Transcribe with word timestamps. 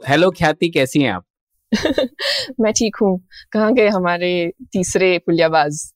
Hello 0.00 0.30
ख्याति 0.30 0.68
कैसी 0.68 1.00
हैं 1.02 1.10
आप? 1.12 1.24
मैं 2.60 2.72
ठीक 2.72 2.96
हूँ। 3.02 3.18
कहाँ 3.52 3.72
गए 3.74 3.88
हमारे 3.88 4.30
तीसरे 4.72 5.18
पुलियाबाज? 5.18 5.92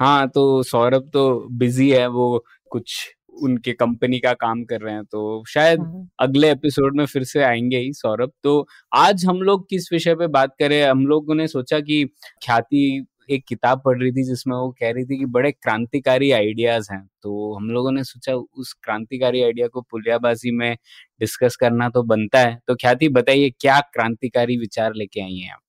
हाँ 0.00 0.28
तो 0.28 0.62
सौरभ 0.62 1.10
तो 1.12 1.48
बिज़ी 1.50 1.90
है 1.90 2.06
वो 2.06 2.44
कुछ 2.70 3.08
उनके 3.42 3.72
कंपनी 3.72 4.18
का 4.18 4.32
काम 4.32 4.64
कर 4.64 4.80
रहे 4.80 4.94
हैं 4.94 5.04
तो 5.04 5.44
शायद 5.48 5.80
हाँ। 5.80 6.08
अगले 6.20 6.50
एपिसोड 6.50 6.96
में 6.96 7.04
फिर 7.06 7.24
से 7.24 7.42
आएँगे 7.42 7.76
ही 7.78 7.92
सौरभ। 7.92 8.32
तो 8.42 8.66
आज 8.94 9.24
हम 9.26 9.42
लोग 9.42 9.66
किस 9.70 9.92
विषय 9.92 10.14
पे 10.14 10.26
बात 10.26 10.54
करें? 10.58 10.82
हम 10.90 11.06
लोगों 11.06 11.34
ने 11.34 11.46
सोचा 11.48 11.80
कि 11.80 12.04
ख्याति 12.46 13.06
एक 13.30 13.44
किताब 13.48 13.82
पढ़ 13.84 13.98
रही 14.00 14.10
थी 14.12 14.24
जिसमें 14.24 14.56
वो 14.56 14.70
कह 14.80 14.90
रही 14.90 15.04
थी 15.04 15.18
कि 15.18 15.26
बड़े 15.28 15.50
क्रांतिकारी 15.52 16.30
आइडियाज़ 16.32 16.88
हैं। 16.92 17.02
तो 17.22 17.54
हम 17.54 17.70
लोगों 17.70 17.92
ने 17.92 18.04
सोचा 18.04 18.34
उस 18.34 18.72
क्रांतिकारी 18.82 19.42
आइडिया 19.42 19.68
को 19.68 19.80
पुलियाबाजी 19.82 20.50
में 20.50 20.76
डिस्कस 21.20 21.56
करना 21.56 21.88
तो 21.88 22.02
बनता 22.04 22.40
है। 22.40 22.58
तो 22.68 22.74
ख्याति 22.74 23.08
बताइए 23.10 23.50
क्या 23.60 23.80
क्रांतिकारी 23.92 24.56
विचार 24.58 24.94
लेके 24.94 25.20
आई 25.20 25.36
हैं 25.36 25.52
आप? 25.52 25.60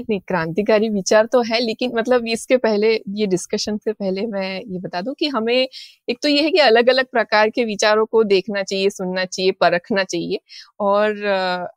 नहीं 0.00 0.18
क्रांतिकारी 0.20 0.88
विचार 0.88 1.26
तो 1.26 1.40
है 1.42 1.60
लेकिन 1.60 1.92
मतलब 1.96 2.26
इसके 2.28 2.56
पहले 2.56 2.92
ये 3.08 3.26
डिस्कशन 3.26 3.76
से 3.78 3.92
पहले 3.92 4.26
मैं 4.26 4.60
ये 4.62 4.78
बता 4.78 5.00
दूँ 5.00 5.14
कि 5.18 5.28
हमें 5.28 5.54
एक 5.54 6.18
तो 6.22 6.28
ये 6.28 6.42
है 6.42 6.50
कि 6.50 6.58
अलग 6.58 6.88
अलग 6.88 7.06
प्रकार 7.12 7.50
के 7.50 7.64
विचारों 7.64 8.06
को 8.06 8.22
देखना 8.24 8.62
चाहिए 8.62 8.90
सुनना 8.90 9.24
चाहिए 9.24 9.52
परखना 9.52 10.04
चाहिए। 10.04 10.40
और 10.80 11.26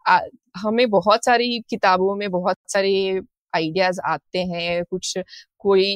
आ, 0.07 0.19
हमें 0.57 0.89
बहुत 0.89 1.25
सारी 1.25 1.59
किताबों 1.69 2.15
में 2.15 2.29
बहुत 2.31 2.57
सारे 2.67 3.21
आइडियाज़ 3.53 3.99
आते 4.07 4.39
हैं, 4.45 4.83
कुछ 4.85 5.17
कोई 5.59 5.95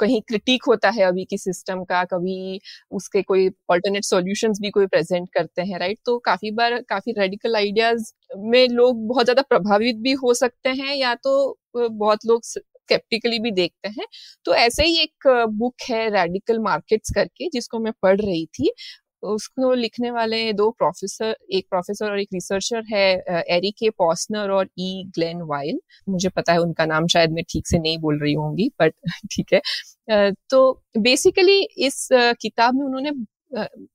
कहीं 0.00 0.20
क्रिटिक 0.22 0.64
होता 0.66 0.90
है 0.90 1.02
अभी 1.04 1.24
की 1.26 1.38
सिस्टम 1.38 1.82
का, 1.84 2.02
कभी 2.06 2.60
उसके 2.92 3.22
कोई 3.24 3.48
ऑल्टरनेट 3.70 4.04
सॉल्यूशंस 4.04 4.58
भी 4.62 4.70
कोई 4.70 4.86
प्रेजेंट 4.88 5.28
करते 5.34 5.62
हैं 5.62 5.78
राइट 5.78 5.98
तो 6.06 6.18
काफ़ी 6.20 6.50
बार, 6.52 6.78
काफ़ी 6.84 7.12
रेडिकल 7.14 7.56
आइडियाज़ 7.56 8.12
में 8.38 8.66
लोग 8.70 9.06
बहुत 9.08 9.24
ज़्यादा 9.24 9.42
प्रभावित 9.50 9.96
भी 10.00 10.12
हो 10.18 10.34
सकते 10.36 10.70
हैं 10.72 10.94
या 10.96 11.14
तो 11.16 11.58
बहुत 11.76 12.26
लोग 12.26 12.42
स्केप्टिकली 12.44 13.38
भी 13.40 13.50
देखते 13.52 13.88
हैं। 13.90 14.06
तो 14.46 14.54
ऐसे 14.56 14.84
ही 14.84 14.96
एक 15.02 15.28
बुक 15.52 15.74
है 15.90 16.08
रेडिकल 16.12 16.58
मार्केट्स 16.60 17.12
करके, 17.14 17.48
जिसको 17.50 17.78
मैं 17.80 17.92
पढ़ 18.02 18.20
रही 18.20 18.44
थी। 18.54 18.72
उसको 19.22 19.72
लिखने 19.74 20.10
वाले 20.10 20.52
दो 20.52 20.70
प्रोफेसर 20.70 21.36
एक 21.52 21.66
प्रोफेसर 21.70 22.10
और 22.10 22.20
एक 22.20 22.28
रिसर्चर 22.34 22.82
है 22.92 23.02
एरिक 23.56 23.74
के 23.78 23.90
पॉसनर 23.90 24.50
और 24.50 24.68
ई 24.78 25.04
ग्लेन 25.08 25.42
वाइल 25.44 25.80
मुझे 26.08 26.28
पता 26.28 26.52
है 26.52 26.58
उनका 26.58 26.86
नाम 26.86 27.06
शायद 27.06 27.32
मैं 27.32 27.44
ठीक 27.50 27.66
से 27.66 27.78
नहीं 27.78 27.98
बोल 27.98 28.20
रही 28.22 28.32
होंगी 28.34 28.70
बट 28.80 28.94
ठीक 29.32 29.52
है। 29.54 29.60
तो 30.50 30.72
बेसिकली 30.98 31.62
इस 31.78 32.08
किताब 32.12 32.74
में 32.74 32.84
उन्होंने 32.86 33.10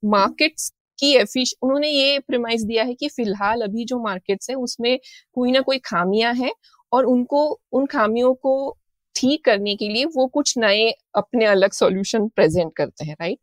मार्केट्स 0.05 0.69
की 0.99 1.11
एफिश 1.15 1.53
उन्होंने 1.63 1.89
ये 1.89 2.19
प्रिमाइस 2.19 2.63
दिया 2.63 2.83
है 2.83 2.93
कि 2.93 3.07
फ़िलहाल 3.09 3.61
अभी 3.61 3.85
जो 3.85 3.99
मार्केट्स 4.03 4.49
है, 4.49 4.55
उसमें 4.55 4.97
कोई 5.35 5.51
ना 5.51 5.61
कोई 5.61 5.77
खामियाँ 5.85 6.33
हैं 6.33 6.51
और 6.91 7.05
उनको, 7.05 7.59
उन 7.73 7.85
खामियों 7.85 8.33
को 8.35 8.77
ठीक 9.15 9.43
करने 9.45 9.75
के 9.75 9.87
लिए 9.89 10.05
वो 10.15 10.27
कुछ 10.27 10.57
नए 10.57 10.89
अपने 11.15 11.45
अलग 11.45 11.71
सॉल्यूशन 11.73 12.27
प्रेजेंट 12.29 12.71
करते 12.77 13.05
हैं 13.05 13.15
राइट 13.21 13.39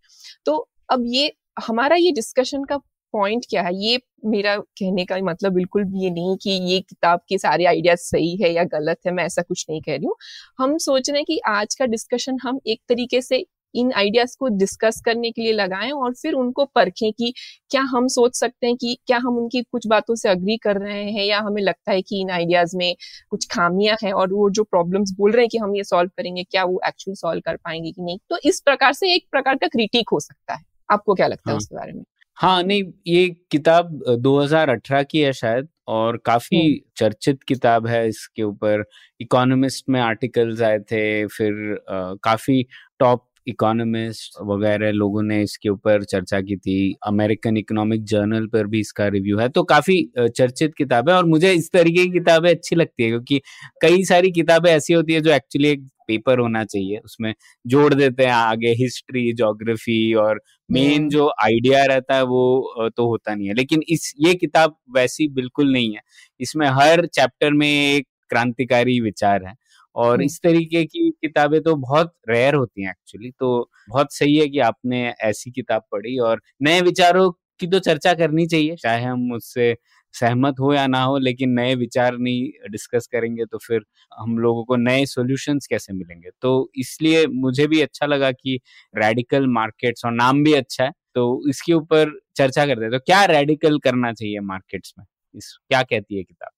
तो 0.47 0.57
अब 0.91 1.05
ये 1.07 1.33
हमारा 1.57 1.97
ये 1.97 2.11
डिस्कशन 2.13 2.65
का 2.65 2.77
पॉइंट 3.15 3.45
क्या 3.51 3.63
है? 3.63 3.71
ये 3.77 4.01
मेरा 4.27 4.57
कहने 4.57 5.05
का 5.05 5.17
मतलब 5.23 5.53
बिल्कुल 5.53 5.85
भी 5.85 6.03
ये 6.05 6.11
नहीं 6.11 6.37
कि 6.43 6.51
ये 6.73 6.81
किताब 6.81 7.21
के 7.29 7.39
सारे 7.39 7.65
आइडियाज़ 7.67 8.01
सही 8.01 8.37
है 8.37 8.53
या 8.53 8.65
गलत 8.67 8.99
है, 9.07 9.13
मैं 9.13 9.25
ऐसा 9.25 9.43
कुछ 9.43 9.65
नहीं 9.71 9.81
कह 9.83 9.97
रही 9.97 10.07
हूँ। 10.07 10.15
हम 10.59 10.77
सोच 10.79 11.11
रहे 11.11 11.19
हैं 11.19 11.25
कि 11.25 11.39
आज 11.49 11.75
का 11.75 11.87
डिस्कशन 11.87 12.39
हम 12.43 12.61
एक 12.67 12.81
तरीके 12.89 13.21
से 13.23 13.45
इन 13.75 13.93
आइडियाज़ 13.93 14.37
को 14.41 14.49
डिस्कस 14.57 15.01
करने 15.05 15.31
के 15.31 15.43
लिए 15.43 15.53
लगाएँ 15.53 15.91
और 15.93 16.15
फिर 16.15 16.33
उनको 16.35 16.65
परखें 16.75 17.13
कि 17.13 17.33
क्या 17.71 17.83
हम 17.93 18.09
सोच 18.09 18.37
सकते 18.37 18.67
हैं 18.67 18.77
कि 18.77 18.97
क्या 19.07 19.19
हम 19.19 19.39
उनकी 19.39 19.63
कुछ 19.63 19.87
बातों 19.87 20.15
से 20.15 20.29
अग्री 20.29 20.57
कर 20.57 20.77
रहे 20.79 21.05
हैं 21.05 21.25
या 21.25 21.39
हमें 21.41 21.63
लगता 21.63 21.93
है 21.93 22.03
कि 22.03 22.21
इन 22.21 22.31
आइडियाज़ 22.31 22.77
में 22.77 22.95
कुछ 23.31 23.47
खामियाँ 23.53 23.97
हैं 24.05 24.13
और 24.13 24.33
वो 24.33 24.49
जो 24.51 24.65
प्रॉब्लम्स 24.65 25.13
बोल 25.19 25.33
रहे 25.33 25.43
हैं 25.43 25.49
कि 25.49 25.59
हम 25.59 25.75
ये 25.77 25.85
सॉल्व 25.85 26.11
करेंगे, 26.17 26.45
क्या 26.45 26.65
वो 26.65 26.81
एक्चुअली 26.89 27.17
सॉल्व 27.17 27.41
कर 27.41 27.57
पाएँगे 27.57 27.93
कि 27.93 28.03
नहीं? 28.03 28.19
तो 28.31 28.39
इस 28.45 28.61
प्रकार 28.61 28.93
से 28.93 29.15
एक 29.15 29.27
प्रकार 29.31 29.57
का 29.57 29.67
क्रिटिक 29.69 30.09
हो 30.13 30.21
सकता 30.21 30.55
है। 30.55 30.65
आपको 30.93 31.15
क्या 31.15 31.27
लगता 31.27 31.51
है 31.51 31.55
हाँ। 31.55 31.59
उसके 31.59 31.77
बारे 31.77 31.93
में 31.93 32.03
हाँ 32.39 32.63
नहीं 32.63 32.83
ये 33.07 33.29
किताब 33.51 34.03
अ, 34.09 34.15
2018 34.17 35.03
की 35.03 35.21
है 35.21 35.33
शायद 35.33 35.69
और 35.89 36.17
काफ़ी 36.27 36.59
हम्म। 36.59 36.79
चर्चित 36.97 37.43
किताब 37.43 37.87
है 37.87 38.09
इसके 38.09 38.43
ऊपर 38.43 38.85
इकोनॉमिस्ट 39.21 39.85
में 39.89 40.01
आर्टिकल्स 40.01 40.63
आए 40.63 40.79
थे 40.93 41.27
फिर 41.29 41.53
आ, 41.91 42.15
काफ़ी 42.25 42.63
टॉप 43.01 43.27
इकोनॉमिस्ट 43.47 44.39
वगैरह 44.47 44.91
लोगों 44.93 45.23
ने 45.23 45.43
इसके 45.43 45.69
ऊपर 45.69 46.05
चर्चा 46.05 46.41
की 46.41 46.57
थी। 46.57 46.77
अमेरिकन 47.07 47.57
इकोनॉमिक 47.57 48.05
जर्नल 48.05 48.47
पर 48.53 48.67
भी 48.67 48.81
इसका 48.81 49.07
रिव्यू 49.09 49.39
है। 49.39 49.49
तो 49.49 49.63
काफ़ी 49.73 50.03
चर्चित 50.19 50.75
किताब 50.79 51.09
है 51.11 51.15
और 51.17 51.25
मुझे 51.27 51.53
इस 51.53 51.71
तरीके 51.73 52.05
की 52.05 52.11
किताबें 52.13 52.51
अच्छी 52.51 52.77
लगती 52.77 53.03
है 53.03 53.09
क्योंकि 53.11 53.41
कई 53.83 54.05
सारी 54.05 54.31
किताबें 54.33 54.71
ऐसी 54.71 54.95
होती 54.95 55.13
है 55.13 55.21
जो 55.21 55.31
एक्चुअली 55.33 55.69
एक 55.69 55.87
पेपर 56.09 56.39
होना 56.39 56.65
चाहिए। 56.65 56.99
उसमें 57.05 57.33
जोड़ 57.67 57.93
देते 57.95 58.25
हैं 58.25 58.33
आगे 58.33 58.71
हिस्ट्री 58.79 59.33
ज्योग्राफी 59.33 60.13
और 60.15 60.41
मेन 60.71 60.97
हम्म। 60.99 61.09
जो 61.11 61.29
आइडिया 61.45 61.85
रहता 61.87 62.15
है 62.17 62.23
वो 62.25 62.91
तो 62.97 63.07
होता 63.09 63.35
नहीं 63.35 63.49
है। 63.49 63.55
लेकिन 63.55 63.83
इस 63.89 64.13
ये 64.21 64.35
किताब 64.35 64.77
वैसी 64.97 65.29
बिल्कुल 65.35 65.73
नहीं 65.73 65.93
है। 65.95 66.01
इसमें 66.41 66.67
हर 66.71 67.07
चैप्टर 67.07 67.53
में 67.53 67.69
एक 67.69 68.07
क्रांतिकारी 68.31 69.01
विचार 69.01 69.45
है। 69.47 69.55
और। 69.97 70.23
इस 70.23 70.39
तरीके 70.43 70.85
की 70.87 71.11
किताबें 71.13 71.61
तो 71.63 71.75
बहुत 71.79 72.13
रेयर 72.29 72.55
होती 72.55 72.83
हैं 72.83 72.91
एक्चुअली 72.91 73.31
तो 73.33 73.71
बहुत 73.89 74.13
सही 74.15 74.37
है 74.37 74.49
कि 74.49 74.59
आपने 74.63 75.09
ऐसी 75.23 75.51
किताब 75.53 75.83
पढ़ी 75.93 76.19
और 76.21 76.41
नए 76.63 76.81
विचारों 76.83 77.31
की 77.61 77.67
तो 77.69 77.79
चर्चा 77.81 78.13
करनी 78.15 78.47
चाहिए 78.47 78.77
चाहे 78.77 79.05
हम 79.05 79.33
उससे 79.33 79.75
सहमत 80.15 80.55
हो 80.61 80.73
या 80.75 80.87
ना 80.87 81.03
हो 81.03 81.19
लेकिन 81.19 81.51
नए 81.53 81.75
विचार 81.77 82.17
नहीं 82.19 82.71
डिस्कस 82.71 83.07
करेंगे 83.13 83.45
तो 83.47 83.59
फिर 83.59 83.83
हम 84.13 84.39
लोगों 84.39 84.65
को 84.65 84.77
नए 84.79 85.05
सॉल्यूशंस 85.07 85.67
कैसे 85.67 85.93
मिलेंगे? 85.93 86.31
तो 86.43 86.71
इसलिए 86.79 87.27
मुझे 87.29 87.67
भी 87.69 87.81
अच्छा 87.83 88.07
लगा 88.07 88.31
कि 88.33 88.59
रेडिकल 88.95 89.47
मार्केट्स 89.51 90.05
और 90.07 90.13
नाम 90.15 90.43
भी 90.45 90.55
अच्छा 90.55 90.85
है 90.85 90.91
तो 91.17 91.49
इसके 91.51 91.73
ऊपर 91.75 92.19
चर्चा 92.37 92.67
करते 92.67 92.83
हैं। 92.83 92.93
तो 92.93 92.99
क्या 93.01 93.25
रेडिकल 93.27 93.79
करना 93.81 94.13
चाहिए 94.15 94.41
मार्केट्स 94.45 94.95
में? 94.99 95.05
इस 95.35 95.57
क्या 95.69 95.83
कहती 95.85 96.17
है 96.17 96.23
किताब? 96.23 96.52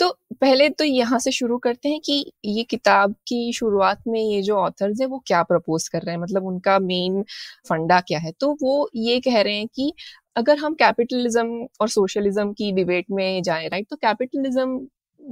तो 0.00 0.10
पहले 0.40 0.68
तो 0.70 0.84
यहाँ 0.84 1.18
से 1.18 1.30
शुरू 1.32 1.58
करते 1.58 1.88
हैं 1.88 2.00
कि 2.04 2.32
ये 2.44 2.62
किताब 2.64 3.14
की 3.28 3.52
शुरुआत 3.52 4.02
में 4.08 4.20
ये 4.20 4.40
जो 4.42 4.56
ऑथर्स 4.56 5.00
हैं 5.00 5.08
वो 5.08 5.22
क्या 5.26 5.42
प्रपोज 5.42 5.88
कर 5.88 6.02
रहे 6.02 6.14
हैं? 6.14 6.22
मतलब 6.22 6.46
उनका 6.46 6.78
मेन 6.78 7.22
फंडा 7.68 8.00
क्या 8.00 8.18
है? 8.18 8.32
तो 8.40 8.52
वो 8.62 8.88
ये 8.96 9.20
कह 9.20 9.40
रहे 9.42 9.54
हैं 9.56 9.66
कि 9.74 9.92
अगर 10.36 10.58
हम 10.58 10.74
कैपिटलिज्म 10.74 11.66
और 11.80 11.88
सोशलिज्म 11.88 12.52
की 12.52 12.72
डिबेट 12.72 13.06
में 13.10 13.42
जाएँ 13.42 13.68
राइट 13.68 13.86
तो 13.90 13.96
कैपिटलिज्म 13.96 14.78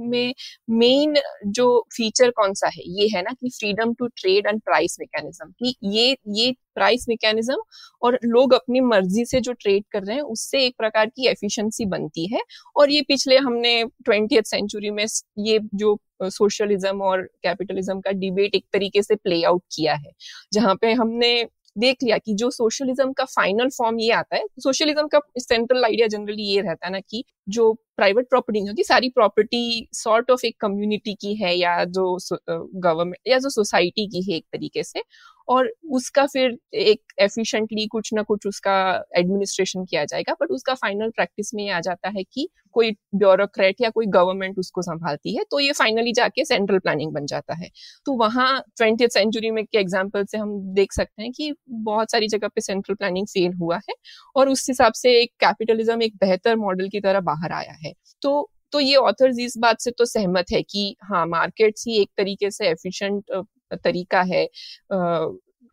में 0.01 0.33
मेन 0.71 1.15
जो 1.47 1.67
फीचर 1.95 2.29
कौन 2.31 2.53
सा 2.55 2.67
है? 2.67 2.83
ये 2.93 3.07
है 3.15 3.21
ना 3.21 3.33
कि 3.33 3.49
freedom 3.51 3.93
to 3.93 4.07
trade 4.09 4.47
and 4.47 4.61
price 4.61 4.97
mechanism 5.01 5.51
कि 5.59 5.75
ये 5.89 6.15
ये 6.35 6.51
प्राइस 6.75 7.05
मैकेनिज्म 7.09 7.55
और 8.01 8.17
लोग 8.25 8.53
अपनी 8.53 8.79
मर्ज़ी 8.81 9.25
से 9.25 9.39
जो 9.41 9.53
ट्रेड 9.53 9.83
कर 9.91 10.03
रहे 10.03 10.15
हैं, 10.15 10.23
उससे 10.23 10.65
एक 10.65 10.75
प्रकार 10.77 11.05
की 11.07 11.27
एफिशिएंसी 11.29 11.85
बनती 11.87 12.27
है। 12.33 12.41
और 12.75 12.91
ये 12.91 13.01
पिछले 13.07 13.37
हमने 13.39 13.83
ट्वेंटी 14.05 14.41
सेंचुरी 14.45 14.89
में 14.91 15.05
ये 15.39 15.59
जो 15.75 15.97
सोशलिज्म 16.23 17.01
और 17.03 17.21
कैपिटलिज्म 17.43 17.99
का 18.01 18.11
डिबेट 18.13 18.55
एक 18.55 18.65
तरीके 18.73 19.01
से 19.03 19.15
प्ले 19.15 19.41
आउट 19.43 19.61
किया 19.73 19.93
है, 19.95 20.11
जहाँ 20.53 20.75
पे 20.81 20.91
हमने 20.93 21.31
देख 21.79 22.03
लिया 22.03 22.17
कि 22.17 22.33
जो 22.35 22.49
सोशलिज्म 22.51 23.11
का 23.13 23.25
फाइनल 23.27 23.69
फॉर्म 23.77 23.99
ये 23.99 24.11
आता 24.13 24.35
है 24.35 24.45
सोशलिज्म 24.59 25.07
का 25.07 25.19
सेंट्रल 25.39 25.85
आइडिया 25.85 26.07
जनरली 26.07 26.43
ये 26.45 26.61
रहता 26.61 26.87
है 26.87 26.91
ना 26.93 26.99
कि 27.01 27.23
जो 27.49 27.71
प्राइवेट 27.97 28.29
प्रॉपर्टी 28.29 28.59
होगी 28.59 28.83
सारी 28.83 29.09
प्रॉपर्टी 29.09 29.87
सॉर्ट 29.93 30.31
ऑफ़ 30.31 30.45
एक 30.45 30.55
कम्युनिटी 30.61 31.13
की 31.15 31.35
है 31.35 31.55
या 31.55 31.83
जो 31.87 32.17
गवर्नमेंट 32.49 33.17
या 33.27 33.39
जो 33.39 33.49
सोसाइटी 33.49 34.07
की 34.07 34.21
है 34.31 34.37
एक 34.37 34.45
तरीके 34.53 34.83
से 34.83 35.03
और 35.49 35.71
उसका 35.91 36.25
फिर 36.25 36.57
एक 36.75 37.01
एफिशिएंटली 37.21 37.85
कुछ 37.87 38.13
ना 38.13 38.21
कुछ 38.21 38.45
उसका 38.47 38.73
एडमिनिस्ट्रेशन 39.17 39.85
किया 39.85 40.03
जाएगा 40.05 40.33
बट 40.41 40.51
उसका 40.51 40.73
फाइनल 40.75 41.09
प्रैक्टिस 41.09 41.53
में 41.53 41.63
ये 41.63 41.69
आ 41.71 41.79
जाता 41.79 42.09
है 42.09 42.23
कि 42.23 42.47
कोई 42.73 42.91
ब्यूरोक्रेट 43.15 43.81
या 43.81 43.89
कोई 43.89 44.05
गवर्नमेंट 44.07 44.59
उसको 44.59 44.81
संभालती 44.81 45.35
है 45.35 45.43
तो 45.51 45.59
ये 45.59 45.71
फाइनली 45.73 46.13
जाके 46.13 46.45
सेंट्रल 46.45 46.79
प्लानिंग 46.79 47.11
बन 47.13 47.25
जाता 47.25 47.53
है। 47.55 47.69
तो 48.05 48.13
वहाँ 48.17 48.61
ट्वेंटी 48.77 49.07
सेंचुरी 49.09 49.51
में 49.51 49.63
के 49.65 49.79
एग्ज़ाम्पल 49.79 50.25
से 50.25 50.37
हम 50.37 50.53
देख 50.75 50.93
सकते 50.93 51.21
हैं 51.23 51.31
कि 51.31 51.53
बहुत 51.69 52.11
सारी 52.11 52.27
जगह 52.27 52.47
पे 52.47 52.61
सेंट्रल 52.61 52.95
प्लानिंग 52.95 53.27
फेल 53.27 53.53
हुआ 53.53 53.77
है, 53.79 53.95
और 54.35 54.49
उस 54.49 54.65
हिसाब 54.69 54.93
से 54.93 55.19
एक 55.21 55.31
कैपिटलिज्म 55.39 56.01
एक 56.03 56.15
बेहतर 56.17 56.55
मॉडल 56.57 56.89
की 56.89 56.99
तरह 57.01 57.19
बाहर 57.23 57.51
आया 57.53 57.73
है। 57.85 57.93
तो 58.21 58.49
तो 58.73 58.79
ये 58.79 58.95
ऑथर्स 58.97 59.39
इस 59.39 59.53
बात 59.57 59.79
से 59.81 59.91
तो 59.91 60.05
सहमत 60.05 60.51
है 60.53 60.61
कि 60.63 60.95
हाँ 61.03 61.25
मार्केट्स 61.27 61.85
ही 61.87 62.01
एक 62.01 62.09
तरीके 62.17 62.51
से 62.51 62.67
एफिशिएंट 62.69 63.31
तरीका 63.75 64.21
है 64.25 64.47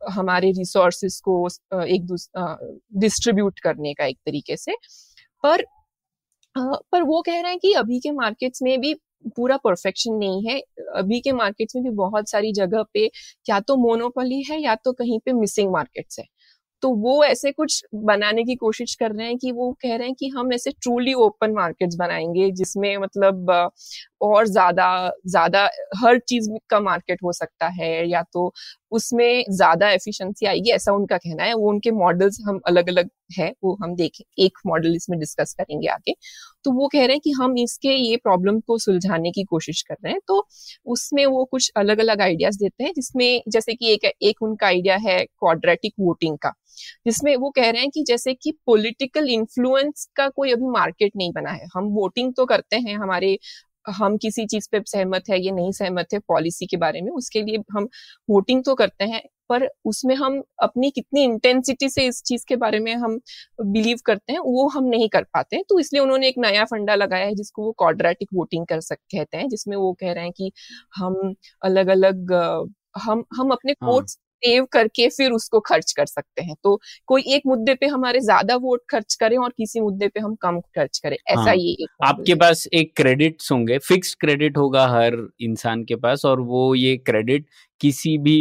हमारे 0.01 0.51
रिसोर्सेस 0.53 1.21
को 1.25 1.47
एक 1.87 2.07
डिस्ट्रीब्यूट 3.01 3.61
करने 3.61 3.95
का 3.95 4.07
एक 4.07 4.19
तरीके 4.27 4.57
से। 4.57 4.75
पर 5.45 5.65
पर 6.57 7.03
वो 7.05 7.23
कह 7.23 7.41
रहे 7.43 7.51
हैं 7.51 7.59
कि 7.61 7.73
अभी 7.75 7.99
के 8.01 8.13
मार्केट्स 8.13 8.63
में 8.63 8.81
भी 8.81 8.95
पूरा 9.37 9.57
परफेक्शन 9.59 10.15
नहीं 10.15 10.49
है। 10.49 10.59
अभी 10.97 11.21
के 11.21 11.33
मार्केट्स 11.33 11.77
में 11.77 11.85
भी 11.85 11.91
बहुत 11.97 12.31
सारी 12.31 12.53
जगह 12.55 12.85
पे 12.95 13.07
या 13.49 13.61
तो 13.61 13.77
मोनोपोली 13.79 14.43
है 14.51 14.61
या 14.63 14.75
तो 14.77 14.93
कहीं 14.95 15.19
पे 15.27 15.33
मिसिंग 15.35 15.73
मार्केट्स 15.73 16.19
है। 16.21 16.27
तो 16.83 16.91
वो 16.97 17.25
ऐसे 17.25 17.53
कुछ 17.53 17.83
बनाने 17.97 18.45
की 18.45 18.55
कोशिश 18.57 18.95
कर 18.97 19.13
रहे 19.13 19.27
हैं 19.27 19.39
कि 19.39 19.53
वो 19.53 19.73
कह 19.83 19.97
रहे 19.97 20.09
हैं 20.09 20.17
कि 20.21 20.29
हम 20.31 20.53
ऐसे 20.53 20.71
ट्रूली 20.73 21.15
ओपन 21.17 21.53
मार्केट्स 21.53 21.97
बनाएँगे 21.97 22.51
जिसमें 22.53 22.97
मतलब 22.99 23.51
और 24.21 24.47
ज़्यादा 24.49 24.87
ज़्यादा 25.27 25.69
हर 25.99 26.19
चीज़ 26.21 26.49
का 26.71 26.81
मार्केट 26.81 27.19
हो 27.25 27.33
सकता 27.33 27.67
है 27.75 28.09
या 28.09 28.23
तो 28.33 28.53
उसमें 28.93 29.45
ज़्यादा 29.51 29.89
एफिशिएंसी 29.91 30.47
आएगी, 30.47 30.71
ऐसा 30.71 30.93
उनका 30.93 31.17
कहना 31.19 31.45
है। 31.45 31.55
वो 31.55 31.69
उनके 31.71 31.91
मॉडल्स 31.93 32.39
हम 32.49 32.61
अलग 32.67 32.89
अलग 32.89 33.09
है, 33.33 33.53
वो 33.65 33.77
हम 33.83 33.95
देखें, 33.97 34.25
एक 34.39 34.59
मॉडल 34.67 34.95
इसमें 34.97 35.19
डिस्कस 35.21 35.55
करेंगे 35.59 35.89
आगे। 35.89 36.15
तो 36.65 36.73
वो 36.73 36.89
कह 36.89 36.99
रहे 36.99 37.15
हैं 37.15 37.21
कि 37.21 37.31
हम 37.33 37.57
इसके 37.59 37.89
ये 37.91 38.17
प्रॉब्लम 38.19 38.61
को 38.61 38.79
सुलझाने 38.79 39.31
की 39.33 39.45
कोशिश 39.45 39.83
कर 39.83 39.95
रहे 39.95 40.13
हैं। 40.13 40.21
तो 40.29 40.47
उसमें 40.89 41.25
वो 41.27 41.45
कुछ 41.47 41.71
अलग 41.77 41.99
अलग 42.01 42.21
आइडियाज़ 42.23 42.59
देते 42.59 42.85
हैं, 42.85 42.93
जिसमें 42.97 43.43
जैसे 43.49 43.75
कि 43.75 43.93
एक 43.95 44.05
एक 44.23 44.43
उनका 44.43 44.67
आइडिया 44.67 44.97
है 44.99 45.19
क्वाड्रेटिक 45.25 45.93
वोटिंग 46.01 46.39
का, 46.39 46.53
जिसमें 47.07 47.35
वो 47.37 47.51
कह 47.51 47.71
रहे 47.71 47.81
हैं 47.83 47.91
कि 47.91 48.03
जैसे 48.05 48.35
कि 48.35 48.53
पॉलिटिकल 48.67 49.29
इन्फ्लुएंस 49.31 50.09
का 50.17 50.29
कोई 50.31 50.53
अभी 50.53 50.71
मार्केट 50.71 51.13
नहीं 51.17 51.33
बना 51.33 51.51
है। 51.53 51.67
हम 51.75 51.85
वोटिंग 51.95 52.33
तो 52.37 52.45
करते 52.47 52.77
हैं, 52.79 52.97
हमारे 52.97 53.39
हम 53.89 54.17
किसी 54.17 54.47
चीज़ 54.47 54.69
पे 54.73 54.81
सहमत 54.87 55.29
है 55.31 55.41
या 55.43 55.53
नहीं 55.55 55.73
सहमत 55.73 56.13
है 56.13 56.19
पॉलिसी 56.29 56.67
के 56.67 56.77
बारे 56.77 57.01
में 57.01 57.11
उसके 57.13 57.43
लिए 57.43 57.59
हम 57.73 57.89
वोटिंग 58.29 58.63
तो 58.65 58.75
करते 58.75 59.05
हैं 59.05 59.23
पर 59.49 59.69
उसमें 59.85 60.15
हम 60.15 60.43
अपनी 60.63 60.91
कितनी 60.91 61.23
इंटेंसिटी 61.25 61.89
से 61.89 62.07
इस 62.07 62.23
चीज़ 62.23 62.45
के 62.49 62.57
बारे 62.57 62.79
में 62.79 62.95
हम 62.95 63.19
बिलीव 63.63 63.99
करते 64.07 64.33
हैं 64.33 64.41
वो 64.41 64.69
हम 64.69 64.85
नहीं 64.85 65.09
कर 65.09 65.23
पाते 65.35 65.63
तो 65.69 65.79
इसलिए 65.79 66.03
उन्होंने 66.03 66.29
एक 66.29 66.39
नया 66.39 66.65
फंडा 66.65 66.95
लगाया 66.95 67.27
है 67.27 67.35
जिसको 67.35 67.65
वो 67.65 67.73
कॉड्रेटिक 67.79 68.29
वोटिंग 68.35 68.67
कर 68.67 68.81
सक 68.81 68.99
कहते 69.13 69.37
हैं 69.37 69.49
जिसमें 69.49 69.77
वो 69.77 69.93
कह 69.93 70.13
रहे 70.13 70.25
हैं 70.25 70.33
कि 70.33 70.53
हम 70.97 71.35
अलग 71.63 71.89
अलग 71.89 72.33
हम 72.99 73.25
हम 73.37 73.51
अपने 73.51 73.75
कोर्ट्स 73.75 74.19
हाँ। 74.19 74.26
सेव 74.47 74.65
करके 74.73 75.09
फिर 75.09 75.33
उसको 75.33 75.61
खर्च 75.61 75.93
कर 75.93 76.07
सकते 76.07 76.43
हैं। 76.43 76.55
तो 76.63 76.79
कोई 77.07 77.23
एक 77.29 77.43
मुद्दे 77.47 77.75
पे 77.75 77.87
हमारे 77.87 78.21
ज़्यादा 78.21 78.57
वोट 78.57 78.81
खर्च 78.91 79.15
करें 79.15 79.37
और 79.39 79.53
किसी 79.57 79.81
मुद्दे 79.81 80.09
पे 80.09 80.21
हम 80.21 80.35
कम 80.35 80.61
खर्च 80.61 80.99
करें 80.99 81.17
ऐसा 81.17 81.41
हाँ, 81.41 81.55
ये 81.55 81.73
एक 81.73 82.05
आपके 82.05 82.35
पास 82.35 82.67
एक 82.73 82.93
क्रेडिट 82.97 83.43
होंगे 83.51 83.79
फिक्स 83.79 84.15
क्रेडिट 84.21 84.57
होगा 84.57 84.87
हर 84.89 85.17
इंसान 85.41 85.85
के 85.85 85.97
पास 85.97 86.25
और 86.25 86.41
वो 86.41 86.75
ये 86.75 86.97
क्रेडिट 86.97 87.47
किसी 87.81 88.17
भी 88.19 88.39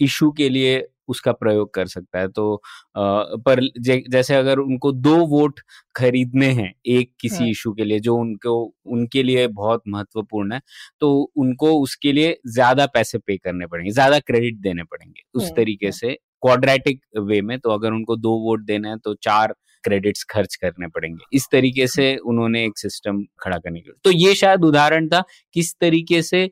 इशू 0.00 0.30
के 0.32 0.48
लिए 0.48 0.78
उसका 1.08 1.32
प्रयोग 1.34 1.72
कर 1.74 1.86
सकता 1.88 2.18
है। 2.18 2.28
तो 2.28 2.54
आ, 2.96 3.22
पर 3.38 3.60
जैसे 3.80 4.34
अगर 4.34 4.58
उनको 4.58 4.92
दो 4.92 5.16
वोट 5.28 5.60
खरीदने 5.94 6.46
हैं 6.52 6.72
एक 6.88 7.12
किसी 7.20 7.36
हाँ. 7.36 7.48
इशू 7.48 7.72
के 7.72 7.84
लिए 7.84 8.00
जो 8.00 8.16
उनको 8.16 8.54
उनके 8.88 9.22
लिए 9.22 9.46
बहुत 9.48 9.82
महत्वपूर्ण 9.88 10.52
है 10.52 10.60
तो 11.00 11.10
उनको 11.36 11.72
उसके 11.80 12.12
लिए 12.12 12.38
ज़्यादा 12.48 12.86
पैसे 12.88 13.18
पे 13.18 13.36
करने 13.38 13.66
पड़ेंगे 13.66 13.90
ज़्यादा 13.92 14.18
क्रेडिट 14.20 14.60
देने 14.60 14.84
पड़ेंगे 14.84 15.22
उस 15.34 15.44
हाँ, 15.44 15.52
तरीके 15.56 15.86
हाँ. 15.86 15.92
से 15.92 16.16
क्वाड्रेटिक 16.42 17.00
वे 17.20 17.40
में। 17.42 17.58
तो 17.58 17.70
अगर 17.70 17.92
उनको 17.92 18.16
दो 18.18 18.30
वोट 18.40 18.64
देना 18.64 18.88
है 18.88 18.96
तो 18.98 19.14
चार 19.16 19.54
क्रेडिट्स 19.84 20.24
खर्च 20.24 20.54
करने 20.56 20.86
पड़ेंगे। 20.88 21.24
इस 21.32 21.46
तरीके 21.52 21.86
से 21.86 22.16
उन्होंने 22.18 22.64
एक 22.64 22.78
सिस्टम 22.78 23.22
खड़ा 23.40 23.58
करने 23.58 23.80
के 23.80 23.92
तो 24.04 24.10
ये 24.12 24.34
शायद 24.34 24.64
उदाहरण 24.64 25.08
था 25.08 25.22
किस 25.54 25.74
तरीके 25.80 26.22
से 26.22 26.50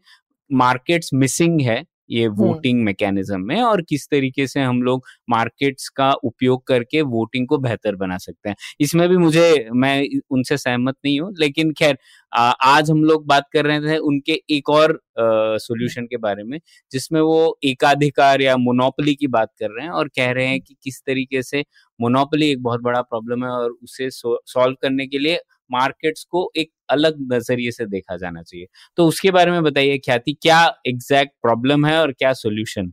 मार्केट्स 0.51 1.11
मिसिंग 1.15 1.61
है 1.61 1.85
ये 2.11 2.27
वोटिंग 2.31 2.83
मैकेनिज्म 2.85 3.41
में 3.43 3.61
और 3.63 3.83
किस 3.83 4.09
तरीके 4.11 4.47
से 4.47 4.61
हम 4.61 4.83
लोग 4.83 5.05
मार्केट्स 5.31 5.89
का 5.91 6.13
उपयोग 6.25 6.67
करके 6.67 7.03
वोटिंग 7.09 7.47
को 7.49 7.59
बेहतर 7.59 7.97
बना 7.97 8.19
सकते 8.19 8.49
हैं। 8.49 8.57
इसमें 8.81 9.09
भी 9.09 9.17
मुझे 9.19 9.69
मैं 9.75 10.03
उनसे 10.31 10.57
सहमत 10.59 10.97
नहीं 11.05 11.19
हूँ 11.21 11.33
लेकिन 11.41 11.73
खैर 11.73 11.99
आज 12.33 12.91
हम 12.91 13.03
लोग 13.05 13.27
बात 13.27 13.45
कर 13.53 13.65
रहे 13.67 13.81
थे 13.83 13.97
उनके 14.01 14.41
एक 14.51 14.69
और 14.71 15.01
सॉल्यूशन 15.19 16.07
के 16.07 16.17
बारे 16.19 16.43
में 16.45 16.59
जिसमें 16.93 17.21
वो 17.21 17.59
एकाधिकार 17.65 18.41
या 18.43 18.57
मोनोपली 18.59 19.15
की 19.15 19.27
बात 19.29 19.49
कर 19.61 19.71
रहे 19.71 19.85
हैं 19.85 19.93
और 19.93 20.09
कह 20.09 20.31
रहे 20.33 20.47
हैं 20.47 20.61
कि 20.61 20.77
किस 20.83 21.01
तरीके 21.03 21.43
से 21.43 21.65
मोनोपली 22.01 22.51
एक 22.51 22.63
बहुत 22.63 22.81
बड़ा 22.83 23.01
प्रॉब्लम 23.03 23.45
है 23.45 23.51
और 23.51 23.71
उसे 23.83 24.09
सॉल्व 24.13 24.77
करने 24.83 25.07
के 25.07 25.19
लिए 25.19 25.39
मार्केट्स 25.71 26.25
को 26.25 26.51
एक 26.57 26.71
अलग 26.91 27.17
नज़रिए 27.33 27.71
से 27.71 27.87
देखा 27.87 28.17
जाना 28.17 28.43
चाहिए। 28.43 28.67
तो 28.97 29.07
उसके 29.07 29.31
बारे 29.31 29.51
में 29.51 29.63
बताइए, 29.63 29.99
ख्याति, 29.99 30.33
क्या 30.43 30.65
एग्जैक्ट 30.87 31.33
प्रॉब्लम 31.43 31.87
है 31.87 32.01
और 32.01 32.13
क्या 32.13 32.33
सोल्यूशन 32.35 32.87
है? 32.87 32.93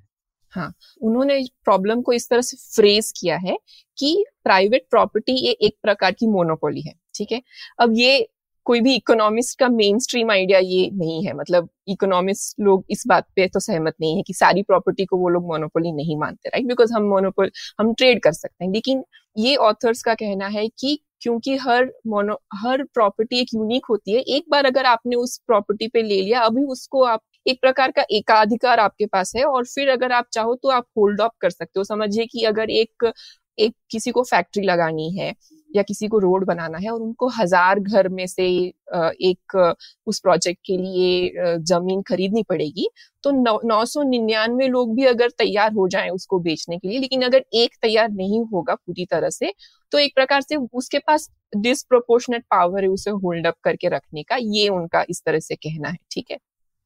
हाँ 0.53 0.73
उन्होंने 1.01 1.41
प्रॉब्लम 1.65 2.01
को 2.01 2.13
इस 2.13 2.29
तरह 2.29 2.41
से 2.41 2.57
फ्रेज 2.75 3.11
किया 3.19 3.37
है 3.37 3.57
कि 3.97 4.25
प्राइवेट 4.43 4.85
प्रॉपर्टी 4.89 5.33
ये 5.45 5.51
एक 5.51 5.75
प्रकार 5.83 6.11
की 6.11 6.27
मोनोपोली 6.27 6.81
है, 6.81 6.93
ठीक 7.15 7.31
है? 7.31 7.41
अब 7.79 7.93
ये 7.97 8.27
कोई 8.65 8.81
भी 8.81 8.93
इकोनॉमिस्ट 8.95 9.57
का 9.59 9.67
मेन 9.69 9.97
स्ट्रीम 9.99 10.31
आइडिया 10.31 10.59
ये 10.59 10.89
नहीं 10.93 11.25
है। 11.25 11.33
मतलब 11.33 11.69
इकोनॉमिस्ट 11.87 12.59
लोग 12.59 12.85
इस 12.89 13.03
बात 13.07 13.25
पे 13.35 13.47
तो 13.47 13.59
सहमत 13.59 13.93
नहीं 14.01 14.15
है 14.17 14.21
कि 14.23 14.33
सारी 14.33 14.63
प्रॉपर्टी 14.63 15.05
को 15.05 15.17
वो 15.17 15.29
लोग 15.29 15.47
मोनोपोली 15.47 15.91
नहीं 15.91 16.17
मानते 16.17 16.49
राइट 16.49 16.67
बिकॉज़ 16.67 16.93
हम 16.93 17.03
मोनोपोल 17.03 17.51
हम 17.79 17.93
ट्रेड 17.93 18.21
कर 18.23 18.31
सकते 18.31 18.65
हैं। 18.65 18.71
लेकिन 18.71 19.03
ये 19.37 19.55
ऑथर्स 19.57 20.03
का 20.03 20.13
कहना 20.13 20.47
है 20.47 20.67
कि 20.69 20.99
क्योंकि 21.23 21.55
हर 21.57 21.85
मोनो 22.07 22.37
हर 22.57 22.83
प्रॉपर्टी 22.93 23.39
एक 23.41 23.47
यूनिक 23.55 23.85
होती 23.89 24.13
है। 24.13 24.19
एक 24.29 24.45
बार 24.51 24.65
अगर 24.65 24.85
आपने 24.87 25.15
उस 25.17 25.37
प्रॉपर्टी 25.47 25.87
पे 25.87 26.01
ले 26.03 26.21
लिया, 26.21 26.41
अभी 26.41 26.63
उसको 26.67 27.03
आप, 27.05 27.21
एक 27.45 27.59
प्रकार 27.61 27.91
का 27.91 28.03
एकाधिकार 28.11 28.79
आपके 28.79 29.05
पास 29.07 29.33
है 29.37 29.43
और 29.45 29.65
फिर 29.67 29.89
अगर 29.89 30.11
आप 30.11 30.25
चाहो 30.33 30.55
तो 30.55 30.69
आप 30.71 30.85
होल्ड 30.97 31.21
ऑफ़ 31.21 31.31
कर 31.41 31.49
सकते 31.49 31.79
हो। 31.79 31.83
समझिए 31.85 32.25
कि 32.27 32.43
अगर 32.45 32.69
एक 32.71 33.11
एक 33.57 33.73
किसी 33.91 34.11
को 34.11 34.23
फैक्ट्री 34.25 34.63
लगानी 34.63 35.09
है 35.17 35.33
या 35.71 35.81
किसी 35.83 36.07
को 36.07 36.19
रोड 36.19 36.45
बनाना 36.45 36.77
है 36.77 36.89
और 36.89 37.01
उनको 37.01 37.27
हज़ार 37.31 37.79
घर 37.79 38.07
में 38.09 38.25
से 38.27 38.45
एक, 38.47 39.75
उस 40.07 40.19
प्रोजेक्ट 40.19 40.59
के 40.65 40.77
लिए 40.77 41.55
ज़मीन 41.63 42.01
खरीदनी 42.01 42.43
पड़ेगी। 42.43 42.87
तो 43.23 43.31
नौ 43.67 43.83
सौ 43.85 44.03
निन्यानवे 44.03 44.67
लोग 44.67 44.95
भी 44.95 45.05
अगर 45.05 45.29
तैयार 45.37 45.73
हो 45.73 45.87
जाएँ 45.87 46.09
उसको 46.09 46.39
बेचने 46.39 46.77
के 46.77 46.87
लिए, 46.87 46.99
लेकिन 46.99 47.21
अगर 47.21 47.43
एक 47.55 47.75
तैयार 47.81 48.09
नहीं 48.11 48.41
होगा 48.53 48.75
पूरी 48.75 49.05
तरह 49.05 49.29
से 49.31 49.53
तो 49.91 49.99
एक 49.99 50.15
प्रकार 50.15 50.41
से 50.41 50.55
उसके 50.55 50.99
पास 50.99 51.29
डिसप्रोपोर्शनेट 51.55 52.43
पावर 52.51 52.83
है 52.83 52.89
उसे 52.89 53.11
होल्ड 53.11 53.47
अप 53.47 53.55
करके 53.63 53.89
रखने 53.89 54.23
का। 54.23 54.35
ये 54.39 54.67
उनका 54.69 55.05
इस 55.09 55.21
तरह 55.25 55.39
से 55.39 55.55
कहना 55.57 55.89
है, 55.89 55.97
ठीक 56.11 56.31
है? 56.31 56.37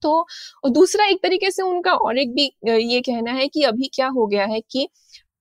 तो 0.01 0.25
दूसरा 0.69 1.05
एक 1.05 1.19
तरीके 1.23 1.49
से 1.51 1.63
उनका 1.63 1.93
और 1.93 2.17
एक 2.17 2.33
भी 2.33 2.43
ये 2.65 2.99
कहना 3.01 3.31
है 3.31 3.47
कि 3.47 3.63
अभी 3.65 3.89
क्या 3.93 4.07
हो 4.09 4.25
गया 4.27 4.45
है 4.45 4.59
कि 4.61 4.87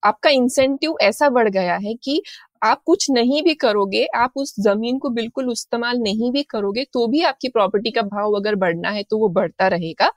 आपका 0.07 0.31
इंसेंटिव 0.33 0.95
ऐसा 1.03 1.29
बढ़ 1.31 1.49
गया 1.51 1.77
है 1.79 1.95
कि 2.05 2.23
आप 2.63 2.83
कुछ 2.87 3.07
नहीं 3.11 3.43
भी 3.43 3.55
करोगे 3.57 4.05
आप 4.17 4.33
उस 4.37 4.55
ज़मीन 4.61 4.99
को 4.99 5.11
बिल्कुल 5.13 5.51
इस्तेमाल 5.53 5.99
नहीं 6.01 6.31
भी 6.33 6.43
करोगे 6.51 6.85
तो 6.93 7.07
भी 7.09 7.23
आपकी 7.25 7.49
प्रॉपर्टी 7.51 7.91
का 7.91 8.03
भाव 8.05 8.33
अगर 8.35 8.55
बढ़ना 8.57 8.91
है 8.91 9.03
तो 9.05 9.19
वो 9.19 9.29
बढ़ता 9.31 9.69
रहेगा। 9.69 10.11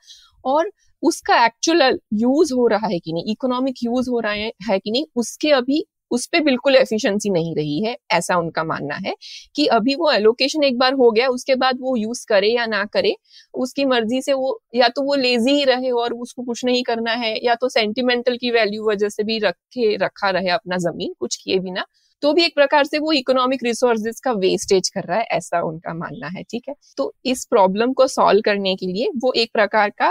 और 0.46 0.72
उसका 1.03 1.46
एक्चुअल 1.46 2.00
यूज़ 2.15 2.53
हो 2.53 2.67
रहा 2.67 2.88
है 2.88 3.00
कि 3.00 3.13
नहीं 3.13 3.31
इकोनॉमिक 3.31 3.75
यूज़ 3.84 4.10
हो 4.10 4.19
रहा 4.19 4.31
है, 4.34 4.51
है 4.69 4.79
कि 4.79 4.91
नहीं 4.91 5.05
उसके 5.15 5.51
अभी 5.53 5.84
उस 6.11 6.25
पर 6.27 6.43
बिल्कुल 6.43 6.75
एफिशिएंसी 6.75 7.29
नहीं 7.29 7.55
रही 7.55 7.83
है, 7.83 7.95
ऐसा 8.11 8.37
उनका 8.37 8.63
मानना 8.63 8.95
है 8.97 9.15
कि 9.55 9.65
अभी 9.69 9.95
वो 9.95 10.11
एलोकेशन 10.11 10.63
एक 10.63 10.77
बार 10.77 10.93
हो 10.95 11.11
गया, 11.11 11.27
उसके 11.29 11.55
बाद 11.55 11.77
वो 11.81 11.95
यूज़ 11.97 12.25
करे 12.29 12.49
या 12.49 12.65
ना 12.67 12.83
करे, 12.87 13.15
उसकी 13.53 13.85
मर्ज़ी 13.85 14.21
से 14.21 14.33
वो, 14.33 14.59
या 14.75 14.87
तो 14.89 15.03
वो 15.03 15.15
लेजी 15.17 15.51
ही 15.51 15.63
रहे 15.65 15.91
और 15.93 16.13
उसको 16.15 16.43
कुछ 16.43 16.65
नहीं 16.65 16.83
करना 16.83 17.11
है, 17.15 17.35
या 17.45 17.55
तो 17.55 17.69
सेंटिमेंटल 17.69 18.37
की 18.37 18.51
वैल्यू 18.51 18.89
वजह 18.89 19.09
से 19.09 19.23
भी 19.23 19.39
रखे, 19.39 19.95
रखा 19.97 20.29
रहे 20.29 20.49
अपना 20.51 20.77
ज़मीन, 20.79 21.13
कुछ 21.19 21.35
किए 21.37 21.59
बिना 21.59 21.85
तो 22.23 22.31
भी 22.33 22.43
एक 22.45 22.55
प्रकार 22.55 22.83
से 22.85 22.99
वो 22.99 23.11
इकोनॉमिक 23.11 23.63
रिसोर्सेज 23.63 24.19
का 24.19 24.31
वेस्टेज 24.33 24.89
कर 24.89 25.03
रहा 25.03 25.17
है, 25.17 25.23
ऐसा 25.31 25.61
उनका 25.61 25.93
मानना 25.93 26.27
है, 26.29 26.43
ठीक 26.43 26.63
है? 26.69 26.75
तो 26.97 27.13
इस 27.25 27.45
प्रॉब्लम 27.45 27.93
को 27.93 28.07
सॉल्व 28.07 28.41
करने 28.45 28.75
के 28.75 28.85
लिए 28.87 29.09
वो 29.17 29.31
एक 29.33 29.51
प्रकार 29.53 29.89
का 29.91 30.09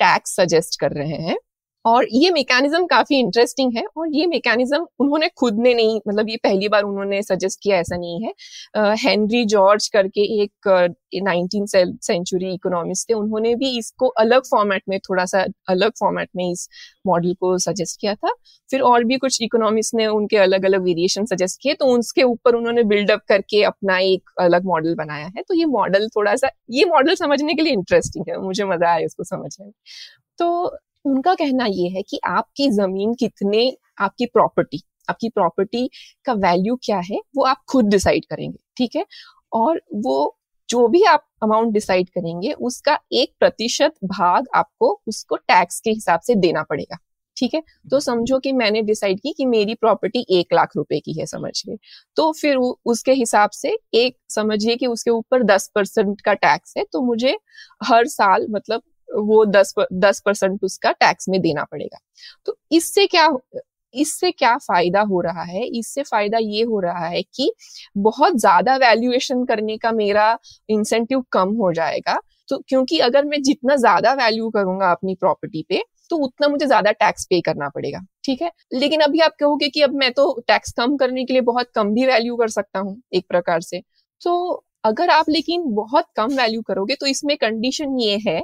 टैक्स 0.00 0.34
सजेस्ट 0.36 0.80
कर 0.80 0.92
रहे 0.92 1.16
हैं। 1.22 1.36
और 1.88 2.06
ये 2.12 2.30
मैकेनिज्म 2.30 2.86
काफ़ी 2.86 3.18
इंटरेस्टिंग 3.18 3.76
है 3.76 3.84
और 3.96 4.14
ये 4.14 4.26
मैकेनिज्म 4.26 4.86
उन्होंने 5.00 5.28
खुद 5.36 5.58
ने 5.58 5.74
नहीं 5.74 6.00
मतलब 6.08 6.28
ये 6.30 6.36
पहली 6.44 6.68
बार 6.68 6.82
उन्होंने 6.84 7.22
सजेस्ट 7.22 7.60
किया 7.62 7.78
ऐसा 7.78 7.96
नहीं 7.96 8.22
है। 8.22 8.32
हेनरी 8.96 9.42
uh, 9.42 9.48
जॉर्ज 9.48 9.88
करके 9.88 10.22
एक 10.42 10.68
नाइनटीन 11.24 11.66
सेंचुरी 11.66 12.52
इकोनॉमिस्ट 12.54 13.08
थे। 13.10 13.14
उन्होंने 13.14 13.54
भी 13.54 13.76
इसको 13.78 14.08
अलग 14.22 14.42
फॉर्मेट 14.46 14.82
में 14.88 14.98
थोड़ा 15.00 15.24
सा 15.24 15.44
अलग 15.68 15.92
फॉर्मेट 16.00 16.28
में 16.36 16.50
इस 16.50 16.68
मॉडल 17.06 17.34
को 17.40 17.56
सजेस्ट 17.58 18.00
किया 18.00 18.14
था। 18.14 18.32
फिर 18.70 18.80
और 18.82 19.04
भी 19.04 19.16
कुछ 19.18 19.38
इकोनॉमिस्ट 19.42 19.94
ने 19.94 20.06
उनके 20.08 20.36
अलग 20.38 20.64
अलग 20.64 20.82
वेरिएशन 20.84 21.24
सजेस्ट 21.26 21.60
किए 21.62 21.74
तो 21.74 21.86
उसके 21.98 22.22
ऊपर 22.24 22.54
उन्होंने 22.54 22.82
बिल्डअप 22.86 23.22
करके 23.28 23.62
अपना 23.64 23.98
एक 24.00 24.30
अलग 24.40 24.64
मॉडल 24.66 24.94
बनाया 24.94 25.26
है। 25.26 25.42
तो 25.42 25.54
ये 25.54 25.64
मॉडल 25.68 26.08
थोड़ा 26.16 26.34
सा 26.36 26.50
ये 26.70 26.84
मॉडल 26.84 27.14
समझने 27.14 27.54
के 27.54 27.62
लिए 27.62 27.72
इंटरेस्टिंग 27.72 28.24
है 28.28 28.38
मुझे 28.42 28.64
मज़ा 28.64 28.90
आया 28.90 29.04
इसको 29.04 29.24
समझने 29.24 29.66
में। 29.66 29.72
तो 30.38 30.76
उनका 31.08 31.34
कहना 31.34 31.66
ये 31.68 31.88
है 31.88 32.02
कि 32.02 32.20
आपकी 32.26 32.70
ज़मीन 32.70 33.14
कितने 33.14 33.76
आपकी 34.00 34.26
प्रॉपर्टी 34.26 34.82
आपकी 35.10 35.28
प्रॉपर्टी 35.28 35.90
का 36.24 36.32
वैल्यू 36.32 36.76
क्या 36.76 36.98
है 36.98 37.20
वो 37.36 37.44
आप 37.44 37.62
खुद 37.68 37.88
डिसाइड 37.88 38.24
करेंगे 38.24 38.58
ठीक 38.76 38.96
है? 38.96 39.04
और 39.52 39.82
वो 39.94 40.34
जो 40.68 40.88
भी 40.88 41.02
आप 41.02 41.24
अमाउंट 41.42 41.72
डिसाइड 41.72 42.08
करेंगे 42.08 42.52
उसका 42.52 42.98
एक 43.12 43.32
प्रतिशत 43.40 43.94
भाग 44.04 44.46
आपको 44.54 45.00
उसको 45.08 45.36
टैक्स 45.36 45.80
के 45.80 45.90
हिसाब 45.90 46.20
से 46.20 46.34
देना 46.34 46.62
पड़ेगा 46.62 46.96
ठीक 47.36 47.54
है? 47.54 47.62
तो 47.90 48.00
समझो 48.00 48.38
कि 48.38 48.52
मैंने 48.52 48.82
डिसाइड 48.82 49.20
की 49.20 49.32
कि 49.32 49.46
मेरी 49.46 49.74
प्रॉपर्टी 49.74 50.24
एक 50.30 50.54
लाख 50.54 50.76
रुपए 50.76 51.00
की 51.00 51.12
है 51.12 51.26
समझिए 51.26 51.76
तो 52.16 52.32
फिर 52.32 52.56
उसके 52.86 53.12
हिसाब 53.12 53.50
से 53.50 53.76
एक 53.94 54.16
समझिए 54.28 54.76
कि 54.76 54.86
उसके 54.86 55.10
ऊपर 55.10 55.42
दस 55.42 55.70
परसेंट 55.74 56.20
का 56.20 56.34
टैक्स 56.34 56.74
है 56.76 56.84
तो 56.92 57.02
मुझे 57.02 57.36
हर 57.84 58.06
साल 58.06 58.46
मतलब 58.50 58.82
वो 59.10 59.44
दस 59.46 59.74
दस 59.94 60.20
परसेंट 60.24 60.64
उसका 60.64 60.92
टैक्स 60.94 61.28
में 61.28 61.40
देना 61.40 61.64
पड़ेगा। 61.64 61.98
तो 62.46 62.56
इससे 62.72 63.06
क्या 63.08 63.28
इससे 63.94 64.30
क्या 64.32 64.56
फ़ायदा 64.58 65.00
हो 65.02 65.20
रहा 65.20 65.42
है? 65.42 65.64
इससे 65.68 66.02
फ़ायदा 66.02 66.38
ये 66.40 66.62
हो 66.62 66.80
रहा 66.80 67.06
है 67.06 67.22
कि 67.24 67.50
बहुत 67.98 68.36
ज़्यादा 68.36 68.76
वैल्यूएशन 68.78 69.44
करने 69.44 69.76
का 69.78 69.92
मेरा 69.92 70.38
इंसेंटिव 70.68 71.24
कम 71.32 71.54
हो 71.56 71.72
जाएगा। 71.72 72.18
तो 72.48 72.58
क्योंकि 72.68 72.98
अगर 73.00 73.24
मैं 73.24 73.42
जितना 73.42 73.76
ज़्यादा 73.76 74.12
वैल्यू 74.14 74.50
करूँगा 74.50 74.90
अपनी 74.92 75.14
प्रॉपर्टी 75.14 75.64
पे 75.68 75.82
तो 76.10 76.16
उतना 76.16 76.48
मुझे 76.48 76.66
ज़्यादा 76.66 76.90
टैक्स 76.92 77.26
पे 77.30 77.40
करना 77.40 77.68
पड़ेगा, 77.68 77.98
ठीक 78.24 78.42
है? 78.42 78.50
लेकिन 78.74 79.00
अभी 79.00 79.20
आप 79.20 79.34
कहोगे 79.40 79.68
कि 79.68 79.82
अब 79.82 79.94
मैं 79.94 80.12
तो 80.12 80.32
टैक्स 80.48 80.72
कम 80.72 80.96
करने 80.96 81.24
के 81.24 81.32
लिए 81.32 81.42
बहुत 81.42 81.70
कम 81.74 81.92
भी 81.94 82.06
वैल्यू 82.06 82.36
कर 82.36 82.48
सकता 82.50 82.78
हूँ 82.78 83.00
एक 83.14 83.26
प्रकार 83.28 83.60
से। 83.62 83.82
तो 84.22 84.64
अगर 84.84 85.10
आप 85.10 85.28
लेकिन 85.28 85.62
बहुत 85.74 86.06
कम 86.16 86.34
वैल्यू 86.36 86.62
करोगे 86.62 86.94
तो 86.94 87.06
इसमें 87.06 87.36
कंडीशन 87.38 87.98
ये 88.00 88.18
है 88.26 88.42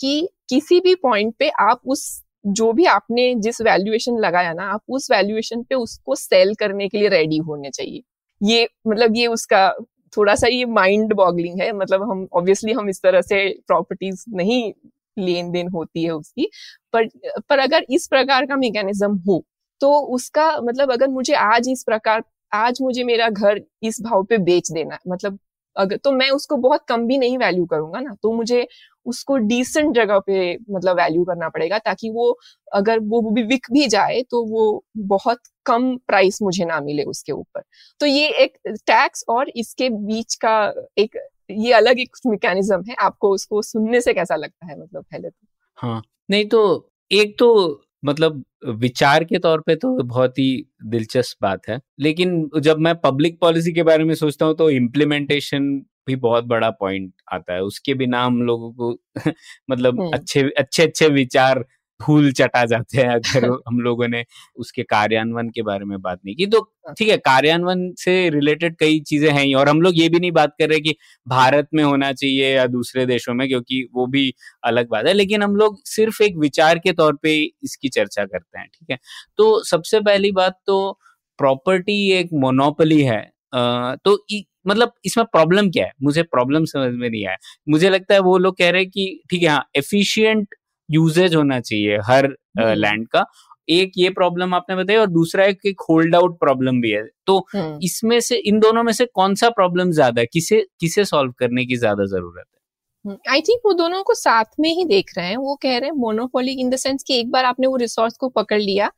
कि 0.00 0.28
किसी 0.48 0.80
भी 0.80 0.94
पॉइंट 0.96 1.34
पे 1.38 1.48
आप 1.60 1.80
उस, 1.86 2.22
जो 2.44 2.72
भी 2.72 2.84
आपने 2.86 3.34
जिस 3.36 3.60
वैल्यूएशन 3.62 4.18
लगाया 4.18 4.52
ना, 4.52 4.64
आप 4.64 4.82
उस 4.88 5.10
वैल्यूएशन 5.10 5.62
पे 5.62 5.74
उसको 5.74 6.14
सेल 6.16 6.54
करने 6.54 6.88
के 6.88 6.98
लिए 6.98 7.08
रेडी 7.08 7.38
होने 7.40 7.70
चाहिए। 7.70 8.02
ये 8.40 8.68
मतलब 8.88 9.16
ये 9.16 9.26
उसका 9.28 9.68
थोड़ा 10.12 10.34
सा 10.34 10.48
ये 10.48 10.64
माइंड 10.66 11.12
बॉगलिंग 11.14 11.60
है 11.60 11.72
मतलब 11.72 12.02
हम 12.10 12.26
ऑब्वियसली 12.32 12.72
हम 12.72 12.88
इस 12.88 13.00
तरह 13.02 13.20
से 13.22 13.48
प्रॉपर्टीज़ 13.66 14.24
नहीं 14.34 14.72
लेन 15.16 15.50
देन 15.52 15.68
होती 15.68 16.04
है 16.04 16.10
उसकी, 16.10 16.48
पर 16.92 17.08
पर 17.48 17.58
अगर 17.58 17.86
इस 17.90 18.06
प्रकार 18.08 18.46
का 18.46 18.56
मेकेनिज्म 18.56 19.16
हो 19.28 19.44
तो 19.80 19.92
उसका 20.14 20.50
मतलब 20.60 20.92
अगर 20.92 21.08
मुझे 21.08 21.34
आज 21.34 21.68
इस 21.68 21.82
प्रकार, 21.86 22.22
आज 22.52 22.78
मुझे 22.82 23.04
मेरा 23.04 23.28
घर 23.30 23.60
इस 23.82 24.00
भाव 24.02 24.24
पे 24.24 24.38
बेच 24.40 24.70
देना 24.72 24.98
मतलब 25.08 25.38
अगर 25.76 25.96
तो 25.96 26.12
मैं 26.12 26.28
उसको 26.30 26.56
बहुत 26.58 26.84
कम 26.88 27.06
भी 27.06 27.18
नहीं 27.18 27.38
वैल्यू 27.38 27.64
करूँगा 27.66 28.00
ना 28.00 28.14
तो 28.22 28.32
मुझे 28.32 28.66
उसको 29.06 29.36
डिसेंट 29.38 29.94
जगह 29.94 30.18
पे 30.18 30.56
मतलब 30.70 30.96
वैल्यू 30.96 31.24
करना 31.24 31.48
पड़ेगा 31.48 31.78
ताकि 31.78 32.10
वो, 32.10 32.38
अगर 32.72 32.98
वो 33.00 33.20
भी 33.30 33.42
विक 33.42 33.66
भी 33.72 33.86
जाए 33.88 34.22
तो 34.30 34.44
वो 34.46 34.84
बहुत 34.96 35.40
कम 35.66 35.96
प्राइस 35.98 36.38
मुझे 36.42 36.64
ना 36.64 36.80
मिले 36.80 37.02
उसके 37.04 37.32
ऊपर। 37.32 37.62
तो 38.00 38.06
ये 38.06 38.28
एक 38.44 38.58
टैक्स 38.66 39.24
और 39.28 39.48
इसके 39.48 39.88
बीच 39.90 40.34
का 40.34 40.72
एक, 40.98 41.16
ये 41.50 41.72
अलग 41.72 42.00
एक 42.00 42.16
मैकेनिज्म 42.26 42.82
है। 42.88 42.94
आपको 43.00 43.30
उसको 43.30 43.62
सुनने 43.62 44.00
से 44.00 44.14
कैसा 44.14 44.36
लगता 44.36 44.66
है 44.66 44.80
मतलब 44.80 45.02
पहले 45.02 45.30
तो? 45.30 45.46
हाँ 45.78 46.02
नहीं 46.30 46.48
तो 46.48 46.90
एक 47.10 47.38
तो 47.38 47.83
मतलब 48.04 48.44
विचार 48.76 49.24
के 49.24 49.38
तौर 49.38 49.60
पे 49.60 49.74
तो 49.76 49.96
बहुत 50.02 50.38
ही 50.38 50.48
दिलचस्प 50.84 51.36
बात 51.42 51.68
है 51.68 51.80
लेकिन 52.00 52.48
जब 52.60 52.78
मैं 52.78 52.94
पब्लिक 53.00 53.38
पॉलिसी 53.40 53.72
के 53.72 53.82
बारे 53.82 54.04
में 54.04 54.14
सोचता 54.14 54.46
हूँ 54.46 54.54
तो 54.54 54.70
इम्प्लीमेंटेशन 54.70 55.70
भी 56.06 56.16
बहुत 56.16 56.44
बड़ा 56.44 56.70
पॉइंट 56.70 57.12
आता 57.32 57.54
है 57.54 57.62
उसके 57.62 57.94
बिना 57.94 58.24
हम 58.24 58.42
लोगों 58.42 58.72
को 58.72 58.90
मतलब 59.70 60.00
हम्म। 60.00 60.10
अच्छे 60.12 60.42
अच्छे 60.58 60.82
अच्छे 60.82 61.08
विचार 61.08 61.64
फूल 62.04 62.30
चटा 62.32 62.64
जाते 62.66 62.98
हैं 62.98 63.08
अगर 63.44 63.46
हम 63.68 63.80
लोगों 63.80 64.08
ने 64.08 64.24
उसके 64.56 64.82
कार्यान्वयन 64.84 65.48
के 65.50 65.62
बारे 65.62 65.84
में 65.84 66.00
बात 66.00 66.18
नहीं 66.24 66.34
की। 66.36 66.46
तो 66.46 66.60
हाँ। 66.86 66.94
ठीक 66.94 67.08
है 67.08 67.16
कार्यान्वयन 67.18 67.90
से 67.98 68.14
रिलेटेड 68.30 68.76
कई 68.76 69.00
चीज़ें 69.02 69.30
हैं 69.30 69.54
और 69.54 69.68
हम 69.68 69.80
लोग 69.82 69.94
ये 69.96 70.08
भी 70.08 70.20
नहीं 70.20 70.32
बात 70.32 70.54
कर 70.58 70.68
रहे 70.68 70.80
कि 70.80 70.94
भारत 71.26 71.68
में 71.74 71.82
होना 71.84 72.12
चाहिए 72.14 72.54
या 72.54 72.66
दूसरे 72.68 73.06
देशों 73.06 73.34
में 73.34 73.46
क्योंकि 73.48 73.86
वो 73.94 74.06
भी 74.08 74.32
अलग 74.64 74.88
बात 74.88 75.06
है 75.06 75.12
लेकिन 75.14 75.42
हम 75.42 75.56
लोग 75.56 75.80
सिर्फ़ 75.86 76.22
एक 76.22 76.36
विचार 76.38 76.78
के 76.78 76.92
तौर 76.94 77.16
पे 77.22 77.34
इसकी 77.64 77.88
चर्चा 77.90 78.24
करते 78.24 78.58
हैं 78.58 78.66
ठीक 78.68 78.90
है? 78.90 78.98
तो 79.38 79.62
सबसे 79.64 80.00
पहली 80.02 80.32
बात 80.32 80.58
तो 80.66 80.98
प्रॉपर्टी 81.38 81.96
एक 82.12 82.28
मोनोपली 82.36 83.00
है। 83.02 83.22
तो 83.54 84.18
मतलब 84.66 84.92
इसमें 85.04 85.24
प्रॉब्लम 85.26 85.70
क्या 85.70 85.84
है? 85.86 85.92
मुझे 86.02 86.22
प्रॉब्लम 86.24 86.64
समझ 86.66 86.92
में 86.94 87.08
नहीं 87.10 87.26
आया। 87.26 87.36
मुझे 87.68 87.90
लगता 87.90 88.14
है 88.14 88.20
वो 88.22 88.36
लोग 88.38 88.56
कह 88.58 88.70
रहे 88.70 88.82
हैं 88.82 88.90
कि 88.90 89.22
ठीक 89.30 89.42
है 89.42 89.48
हाँ 89.48 89.64
एफिशिएंट 89.76 90.54
यूजेज 90.88 91.34
होना 91.34 91.60
चाहिए 91.60 91.98
हर 92.06 92.28
लैंड 92.58 93.06
का। 93.08 93.24
एक 93.68 93.92
ये 93.96 94.08
प्रॉब्लम 94.10 94.54
आपने 94.54 94.76
बताई 94.76 94.96
और 94.96 95.06
दूसरा 95.08 95.44
एक, 95.44 95.58
एक 95.66 95.80
होल्ड 95.90 96.14
आउट 96.16 96.38
प्रॉब्लम 96.38 96.80
भी 96.80 96.90
है। 96.90 97.04
तो 97.26 97.38
हम्म। 97.54 97.78
इसमें 97.82 98.18
से 98.20 98.36
इन 98.38 98.58
दोनों 98.60 98.82
में 98.82 98.92
से 98.92 99.06
कौन 99.06 99.34
सा 99.34 99.48
प्रॉब्लम 99.50 99.90
ज़्यादा 99.90 100.20
है? 100.20 100.26
किसे 100.32 100.60
किसे 100.80 101.04
सॉल्व 101.04 101.32
करने 101.38 101.64
की 101.66 101.76
ज़्यादा 101.76 102.04
ज़रूरत 102.06 102.44
है? 102.46 103.16
आई 103.30 103.40
थिंक 103.40 103.60
वो 103.64 103.72
दोनों 103.72 104.02
को 104.02 104.14
साथ 104.14 104.44
में 104.60 104.68
ही 104.70 104.84
देख 104.84 105.10
रहे 105.18 105.26
हैं। 105.26 105.36
वो 105.36 105.54
कह 105.62 105.78
रहे 105.78 105.90
हैं 105.90 105.96
मोनोपोली 105.96 106.52
इन 106.52 106.70
द 106.70 106.76
सेंस 106.76 107.02
कि 107.02 107.18
एक 107.20 107.30
बार 107.30 107.44
आपने 107.44 107.66
वो 107.66 107.76
रिसोर्स 107.76 108.16
को 108.16 108.28
पकड़ 108.28 108.60
लिया 108.60 108.90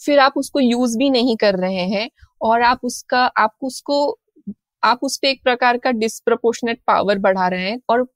फिर 0.00 0.18
आप 0.18 0.32
उसको 0.36 0.60
यूज़ 0.60 0.96
भी 0.98 1.10
नहीं 1.10 1.36
कर 1.36 1.58
रहे 1.58 1.84
हैं 1.88 2.08
और 2.42 2.62
आप 2.62 2.80
उसका 2.84 3.24
आप 3.38 3.54
उसको 3.62 3.98
आप 4.82 5.00
उस 5.02 5.16
पर 5.16 5.28
एक 5.28 5.42
प्रकार 5.44 5.76
का 5.76 5.90
डिस्प्रपोर्शनेट 5.92 6.80
पावर 6.86 7.18
बढ़ा 7.18 7.48
रहे 7.48 7.70
हैं 7.70 7.80
और 7.88 8.06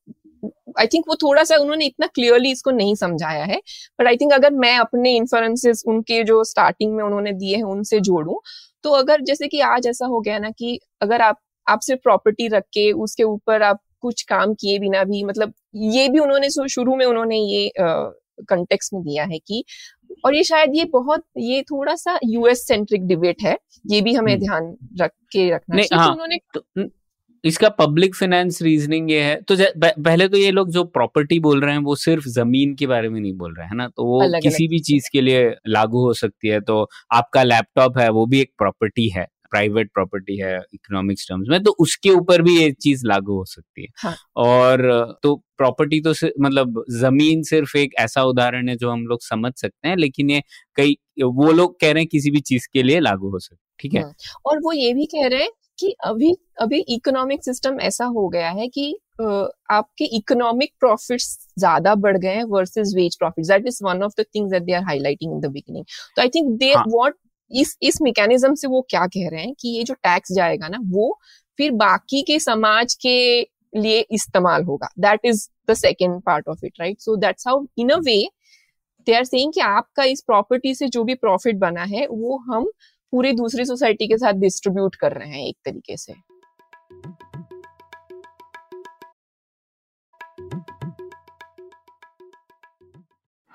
आई 0.76 0.86
थिंक 0.86 1.04
वो 1.08 1.14
थोड़ा 1.14 1.44
सा 1.44 1.56
उन्होंने 1.56 1.86
इतना 1.86 2.06
क्लियरली 2.08 2.50
इसको 2.50 2.70
नहीं 2.72 2.94
समझाया 2.94 3.44
है 3.44 3.60
बट 3.98 4.06
आई 4.06 4.16
थिंक 4.16 4.32
अगर 4.32 4.52
मैं 4.56 4.76
अपने 4.78 5.16
इन्फ्लुएंसेस 5.16 5.82
उनके 5.88 6.22
जो 6.24 6.42
स्टार्टिंग 6.44 6.94
में 6.94 7.02
उन्होंने 7.04 7.32
दिए 7.34 7.56
हैं 7.56 7.64
उनसे 7.66 8.00
जोड़ू 8.02 8.40
तो 8.84 8.90
अगर 8.92 9.20
जैसे 9.22 9.48
कि 9.48 9.60
आज 9.66 9.86
ऐसा 9.86 10.06
हो 10.06 10.20
गया 10.20 10.38
ना 10.38 10.50
कि 10.50 10.78
अगर 11.02 11.22
आप 11.22 11.40
आप 11.66 11.80
सिर्फ़ 11.80 12.00
प्रॉपर्टी 12.02 12.48
रख 12.48 12.64
के 12.72 12.90
उसके 12.98 13.22
ऊपर 13.24 13.62
आप 13.62 13.80
कुछ 14.02 14.22
काम 14.24 14.54
किए 14.54 14.78
बिना 14.78 15.04
भी 15.04 15.22
मतलब 15.24 15.52
ये 15.92 16.08
भी 16.08 16.18
उन्होंने 16.18 16.50
शुरू 16.68 16.96
में 16.96 17.04
उन्होंने 17.06 17.38
ये 17.38 17.70
कंटेक्स 18.42 18.90
में 18.94 19.02
दिया 19.02 19.24
है 19.24 19.38
कि 19.38 19.64
और 20.24 20.34
ये 20.34 20.42
शायद 20.44 20.74
ये 20.74 20.84
बहुत 20.92 21.24
ये 21.38 21.62
थोड़ा 21.62 21.94
सा 21.96 22.18
यूएस 22.24 22.66
सेंट्रिक 22.68 23.06
डिबेट 23.06 23.42
है 23.42 23.56
ये 23.84 24.00
भी 24.00 24.14
हमें 24.14 24.32
हम्म। 24.32 24.44
ध्यान 24.44 24.76
रख 25.00 25.10
के 25.32 25.50
रखना 25.50 25.76
चाहिए 25.76 25.98
हाँ, 25.98 26.10
उन्होंने 26.10 26.38
तो, 26.54 26.60
इसका 27.46 27.68
पब्लिक 27.74 28.14
फाइनेंस 28.14 28.60
रीजनिंग 28.62 29.10
ये 29.10 29.22
है 29.22 29.40
तो 29.42 29.56
पहले 29.78 30.28
तो 30.28 30.36
ये 30.36 30.50
लोग 30.50 30.70
जो 30.70 30.84
प्रॉपर्टी 30.90 31.38
बोल 31.40 31.60
रहे 31.60 31.74
हैं 31.74 31.82
वो 31.82 31.94
सिर्फ़ 31.96 32.28
ज़मीन 32.30 32.74
के 32.74 32.86
बारे 32.86 33.08
में 33.08 33.20
नहीं 33.20 33.32
बोल 33.36 33.54
रहे 33.54 33.66
हैं 33.66 33.76
ना 33.76 33.88
तो 33.88 34.04
वो 34.04 34.20
अलग 34.22 34.42
किसी 34.42 34.64
अलग 34.64 34.70
भी 34.70 34.78
चीज़ 34.82 35.08
के 35.12 35.20
लिए 35.20 35.48
लागू 35.68 36.04
हो 36.04 36.12
सकती 36.14 36.48
है 36.48 36.60
तो 36.62 36.82
आपका 37.12 37.42
लैपटॉप 37.42 37.98
है 37.98 38.08
वो 38.10 38.26
भी 38.26 38.40
एक 38.40 38.52
प्रॉपर्टी 38.58 39.08
है 39.08 39.26
प्राइवेट 39.50 39.90
प्रॉपर्टी 39.94 40.36
है 40.36 40.56
इकोनॉमिक्स 40.74 41.28
टर्म्स 41.28 41.48
में 41.50 41.62
तो 41.62 41.70
उसके 41.80 42.10
ऊपर 42.10 42.42
भी 42.42 42.56
ये 42.58 42.70
चीज़ 42.78 43.06
लागू 43.06 43.36
हो 43.36 43.44
सकती 43.44 43.82
है 43.82 43.88
हाँ. 43.96 44.14
और 44.36 44.82
तो 45.22 45.34
प्रॉपर्टी 45.58 46.00
तो 46.00 46.12
मतलब 46.40 46.84
ज़मीन 46.92 47.42
सिर्फ़ 47.42 47.76
एक 47.78 47.94
ऐसा 48.00 48.22
उदाहरण 48.24 48.68
है 48.68 48.76
जो 48.76 48.90
हम 48.90 49.06
लोग 49.06 49.22
समझ 49.22 49.52
सकते 49.56 49.88
हैं 49.88 49.96
लेकिन 49.96 50.30
ये 50.30 50.42
कई 50.76 50.96
वो 51.22 51.52
लोग 51.52 51.78
कह 51.80 51.92
रहे 51.92 52.02
हैं 52.02 52.08
किसी 52.08 52.30
भी 52.30 52.40
चीज़ 52.42 52.68
के 52.72 52.82
लिए 52.82 53.00
लागू 53.00 53.30
हो 53.30 53.38
सकती 53.38 53.64
ठीक 53.78 53.94
है 53.94 54.02
हाँ। 54.02 54.12
और 54.46 54.58
वो 54.58 54.72
ये 54.72 54.92
भी 54.94 55.06
कह 55.06 55.26
रहे 55.26 55.42
हैं 55.42 55.50
कि 55.78 55.94
अभी 56.04 56.32
अभी 56.60 56.78
इकोनॉमिक 56.88 57.44
सिस्टम 57.44 57.80
ऐसा 57.80 58.04
हो 58.16 58.28
गया 58.28 58.50
है 58.50 58.68
कि 58.68 58.92
आपके 59.20 60.04
इकोनॉमिक 60.16 60.72
प्रॉफिट्स 60.80 61.28
ज़्यादा 61.58 61.94
बढ़ 61.96 62.16
गए 62.18 62.34
हैं 62.34 62.44
versus 62.44 62.92
wage 62.96 63.16
profits 63.18 63.48
that 63.48 63.66
is 63.66 63.78
one 63.84 64.02
of 64.02 64.12
the 64.20 64.24
things 64.34 64.50
that 64.50 64.62
they 64.62 64.72
are 64.72 64.82
highlighting 64.82 65.32
in 65.32 65.40
the 65.40 65.50
beginning 65.52 65.84
तो 66.16 66.22
आई 66.22 66.28
थिंक 66.28 66.56
दे 66.58 66.74
वांट 66.88 67.14
इस 67.50 67.76
इस 67.82 68.00
मैकेनिज्म 68.02 68.54
से 68.54 68.68
वो 68.68 68.80
क्या 68.90 69.06
कह 69.06 69.28
रहे 69.28 69.40
हैं 69.40 69.54
कि 69.60 69.68
ये 69.68 69.82
जो 69.84 69.94
टैक्स 69.94 70.32
जाएगा 70.32 70.68
ना 70.68 70.78
वो 70.90 71.18
फिर 71.58 71.70
बाकी 71.74 72.22
के 72.22 72.38
समाज 72.40 72.94
के 72.94 73.16
लिए 73.76 74.00
इस्तेमाल 74.10 74.62
होगा. 74.64 74.88
That 74.98 75.20
is 75.24 75.48
the 75.70 75.74
second 75.74 76.20
part 76.22 76.48
of 76.48 76.64
it 76.66 76.80
right 76.80 77.00
so 77.00 77.16
that's 77.16 77.46
how 77.48 77.64
in 77.78 77.90
a 77.90 77.96
way 77.96 78.16
they 79.06 79.14
are 79.14 79.24
saying 79.24 79.52
कि 79.52 79.60
आपका 79.60 80.04
इस 80.04 80.20
प्रॉपर्टी 80.20 80.74
से 80.74 80.88
जो 80.88 81.04
भी 81.04 81.14
प्रॉफिट 81.14 81.56
बना 81.56 81.82
है 81.84 82.06
वो 82.06 82.36
हम 82.46 82.66
पूरी 83.12 83.32
दूसरी 83.32 83.64
सोसाइटी 83.64 84.06
के 84.06 84.16
साथ 84.16 84.40
डिस्ट्रीब्यूट 84.40 84.94
कर 84.94 85.12
रहे 85.12 85.28
हैं 85.28 85.46
एक 85.46 85.56
तरीके 85.64 85.96
से 85.96 86.14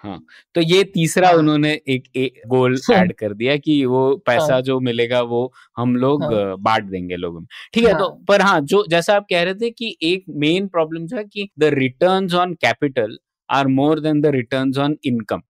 हाँ 0.04 0.20
तो 0.56 0.62
ये 0.62 0.84
तीसरा 0.84 1.28
हाँ। 1.28 1.38
उन्होंने 1.38 1.72
एक, 1.88 2.04
एक 2.16 2.42
गोल 2.48 2.78
ऐड 2.94 3.14
कर 3.14 3.34
दिया 3.34 3.56
कि 3.58 3.84
वो 3.86 4.16
पैसा 4.26 4.54
हाँ। 4.54 4.62
जो 4.62 4.80
मिलेगा 4.80 5.22
वो 5.24 5.52
हम 5.78 5.96
लोग 5.96 6.24
हाँ। 6.24 6.56
बांट 6.60 6.84
देंगे 6.84 7.16
लोगों 7.16 7.40
में 7.40 7.48
ठीक 7.74 7.86
है 7.86 7.94
तो 7.94 8.10
हाँ। 8.10 8.24
पर 8.28 8.42
हाँ 8.42 8.60
जो 8.64 8.84
जैसा 8.90 9.16
आप 9.16 9.26
कह 9.30 9.44
रहे 9.44 9.54
थे 9.56 9.70
कि 9.70 9.96
एक 10.04 10.26
मेन 10.38 10.68
प्रॉब्लम 10.68 11.06
जो 11.06 11.18
है 11.18 11.24
कि 11.24 11.48
the 11.60 11.74
returns 11.74 12.34
on 12.34 12.54
capital 12.62 13.18
are 13.50 13.68
more 13.70 14.00
than 14.00 14.22
the 14.22 14.36
returns 14.36 14.78
on 14.78 14.98
income 15.06 15.42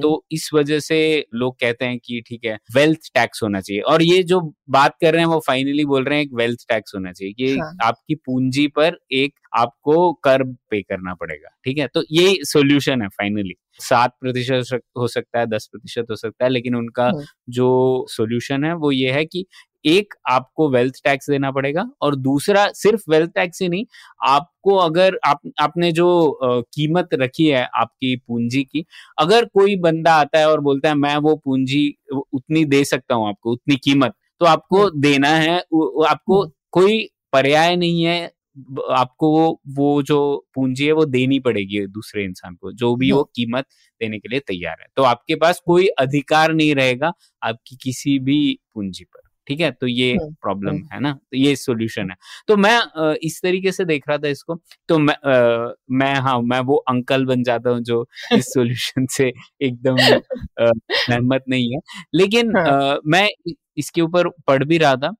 तो 0.00 0.24
इस 0.32 0.50
वजह 0.54 0.80
से 0.80 1.26
लोग 1.34 1.54
कहते 1.60 1.84
हैं 1.84 1.98
कि 1.98 2.20
ठीक 2.28 2.44
है 2.44 2.58
वेल्थ 2.74 2.98
टैक्स 3.14 3.42
होना 3.42 3.60
चाहिए। 3.60 3.82
और 3.82 4.02
ये 4.02 4.22
जो 4.22 4.40
बात 4.70 4.96
कर 5.00 5.12
रहे 5.12 5.20
हैं 5.20 5.28
वो 5.28 5.40
फाइनली 5.46 5.84
बोल 5.84 6.04
रहे 6.04 6.18
हैं 6.18 6.24
एक 6.24 6.30
वेल्थ 6.34 6.60
टैक्स 6.68 6.92
होना 6.94 7.12
चाहिए 7.12 7.32
कि 7.34 7.52
हाँ। 7.58 7.72
आपकी 7.84 8.14
पूंजी 8.14 8.66
पर 8.68 8.98
एक 9.12 9.34
आपको 9.58 10.12
कर 10.12 10.42
पे 10.70 10.82
करना 10.82 11.14
पड़ेगा 11.14 11.48
ठीक 11.64 11.78
है? 11.78 11.86
तो 11.86 12.02
यही 12.12 12.38
सोल्यूशन 12.42 13.02
है 13.02 13.08
फाइनली 13.08 13.54
सात 13.80 14.14
प्रतिशत 14.20 14.80
हो 14.98 15.06
सकता 15.08 15.38
है 15.38 15.46
दस 15.46 15.68
प्रतिशत 15.72 16.06
हो 16.10 16.16
सकता 16.16 16.44
है 16.44 16.50
लेकिन 16.50 16.74
उनका 16.74 17.06
हम्म। 17.06 17.24
जो 17.50 18.06
सोल्यूशन 18.10 18.64
है 18.64 18.74
वो 18.74 18.90
ये 18.92 19.10
है 19.10 19.24
कि 19.24 19.44
एक 19.84 20.14
आपको 20.28 20.68
वेल्थ 20.70 20.94
टैक्स 21.04 21.30
देना 21.30 21.50
पड़ेगा 21.50 21.84
और 22.02 22.16
दूसरा 22.16 22.66
सिर्फ़ 22.74 23.02
वेल्थ 23.10 23.30
टैक्स 23.30 23.62
ही 23.62 23.68
नहीं 23.68 23.84
आपको 24.28 24.76
अगर 24.76 25.18
आप 25.26 25.40
आपने 25.60 25.90
जो 25.92 26.08
अ, 26.28 26.60
कीमत 26.74 27.14
रखी 27.14 27.46
है 27.46 27.64
आपकी 27.74 28.14
पूंजी 28.18 28.62
की 28.64 28.84
अगर 29.18 29.44
कोई 29.54 29.76
बंदा 29.80 30.14
आता 30.14 30.38
है 30.38 30.48
और 30.50 30.60
बोलता 30.60 30.88
है 30.88 30.94
मैं 30.96 31.16
वो 31.18 31.34
पूंजी 31.36 31.82
उतनी 32.12 32.64
दे 32.66 32.84
सकता 32.84 33.14
हूँ 33.14 33.28
आपको 33.28 33.52
उतनी 33.52 33.76
कीमत 33.76 34.14
तो 34.40 34.46
आपको 34.46 34.88
देना 35.00 35.28
है 35.28 35.56
आपको 35.58 36.40
हम्म। 36.40 36.52
कोई 36.72 37.08
पर्याय 37.32 37.76
नहीं 37.76 38.04
है 38.04 38.30
आपको 38.90 39.30
वो 39.30 39.60
वो 39.68 40.02
जो 40.02 40.46
पूंजी 40.54 40.86
है 40.86 40.92
वो 40.92 41.04
देनी 41.04 41.38
पड़ेगी 41.40 41.86
दूसरे 41.86 42.24
इंसान 42.24 42.54
को 42.54 42.72
जो 42.72 42.94
भी 42.96 43.12
वो 43.12 43.22
कीमत 43.36 43.66
देने 44.00 44.18
के 44.18 44.28
लिए 44.28 44.40
तैयार 44.40 44.76
है। 44.80 44.86
तो 44.96 45.02
आपके 45.02 45.34
पास 45.34 45.62
कोई 45.66 45.86
अधिकार 45.86 46.52
नहीं 46.52 46.74
रहेगा 46.74 47.12
आपकी 47.42 47.76
किसी 47.82 48.18
भी 48.18 48.58
पूंजी 48.74 49.04
पर 49.04 49.20
ठीक 49.46 49.60
है? 49.60 49.70
तो 49.70 49.86
ये 49.86 50.12
हम्म, 50.12 50.34
प्रॉब्लम 50.42 50.70
हम्म। 50.70 50.88
है 50.92 51.00
ना? 51.00 51.12
तो 51.12 51.36
ये 51.36 51.56
सॉल्यूशन 51.56 52.10
है। 52.10 52.16
तो 52.48 52.56
मैं 52.56 53.14
इस 53.14 53.40
तरीके 53.42 53.72
से 53.72 53.84
देख 53.84 54.04
रहा 54.08 54.18
था 54.18 54.28
इसको 54.28 54.60
तो 54.88 54.98
मैं 54.98 55.14
मैं 55.90 56.14
हाँ 56.14 56.40
मैं 56.42 56.60
वो 56.60 56.76
अंकल 56.76 57.24
बन 57.24 57.42
जाता 57.42 57.70
हूँ 57.70 57.80
जो 57.80 58.06
इस 58.32 58.46
सॉल्यूशन 58.54 59.06
से 59.06 59.32
एकदम 59.62 59.96
सहमत 60.92 61.44
नहीं 61.48 61.72
है। 61.74 61.80
लेकिन 62.14 62.56
हाँ। 62.56 62.98
मैं 63.06 63.28
इसके 63.76 64.00
ऊपर 64.00 64.28
पढ़ 64.28 64.64
भी 64.64 64.78
रहा 64.78 64.96
था 64.96 65.14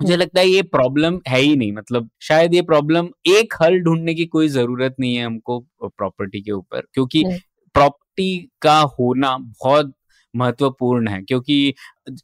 मुझे 0.00 0.12
हम्म। 0.12 0.20
लगता 0.20 0.40
है 0.40 0.48
ये 0.48 0.62
प्रॉब्लम 0.64 1.20
है 1.28 1.40
ही 1.40 1.54
नहीं 1.56 1.72
मतलब 1.72 2.08
शायद 2.22 2.54
ये 2.54 2.62
प्रॉब्लम 2.64 3.08
एक 3.28 3.54
हल 3.62 3.78
ढूँढने 3.80 4.14
की 4.14 4.24
कोई 4.28 4.48
ज़रूरत 4.50 4.96
नहीं 5.00 5.14
है 5.16 5.24
हमको 5.24 5.58
प्रॉपर्टी 5.82 6.40
के 6.40 6.52
ऊपर 6.52 6.80
क्योंकि 6.94 7.22
हम्म। 7.22 7.36
प्रॉपर्टी 7.74 8.48
का 8.62 8.78
होना 8.98 9.36
बहुत 9.38 9.92
महत्वपूर्ण 10.34 11.08
है 11.08 11.22
क्योंकि 11.22 11.74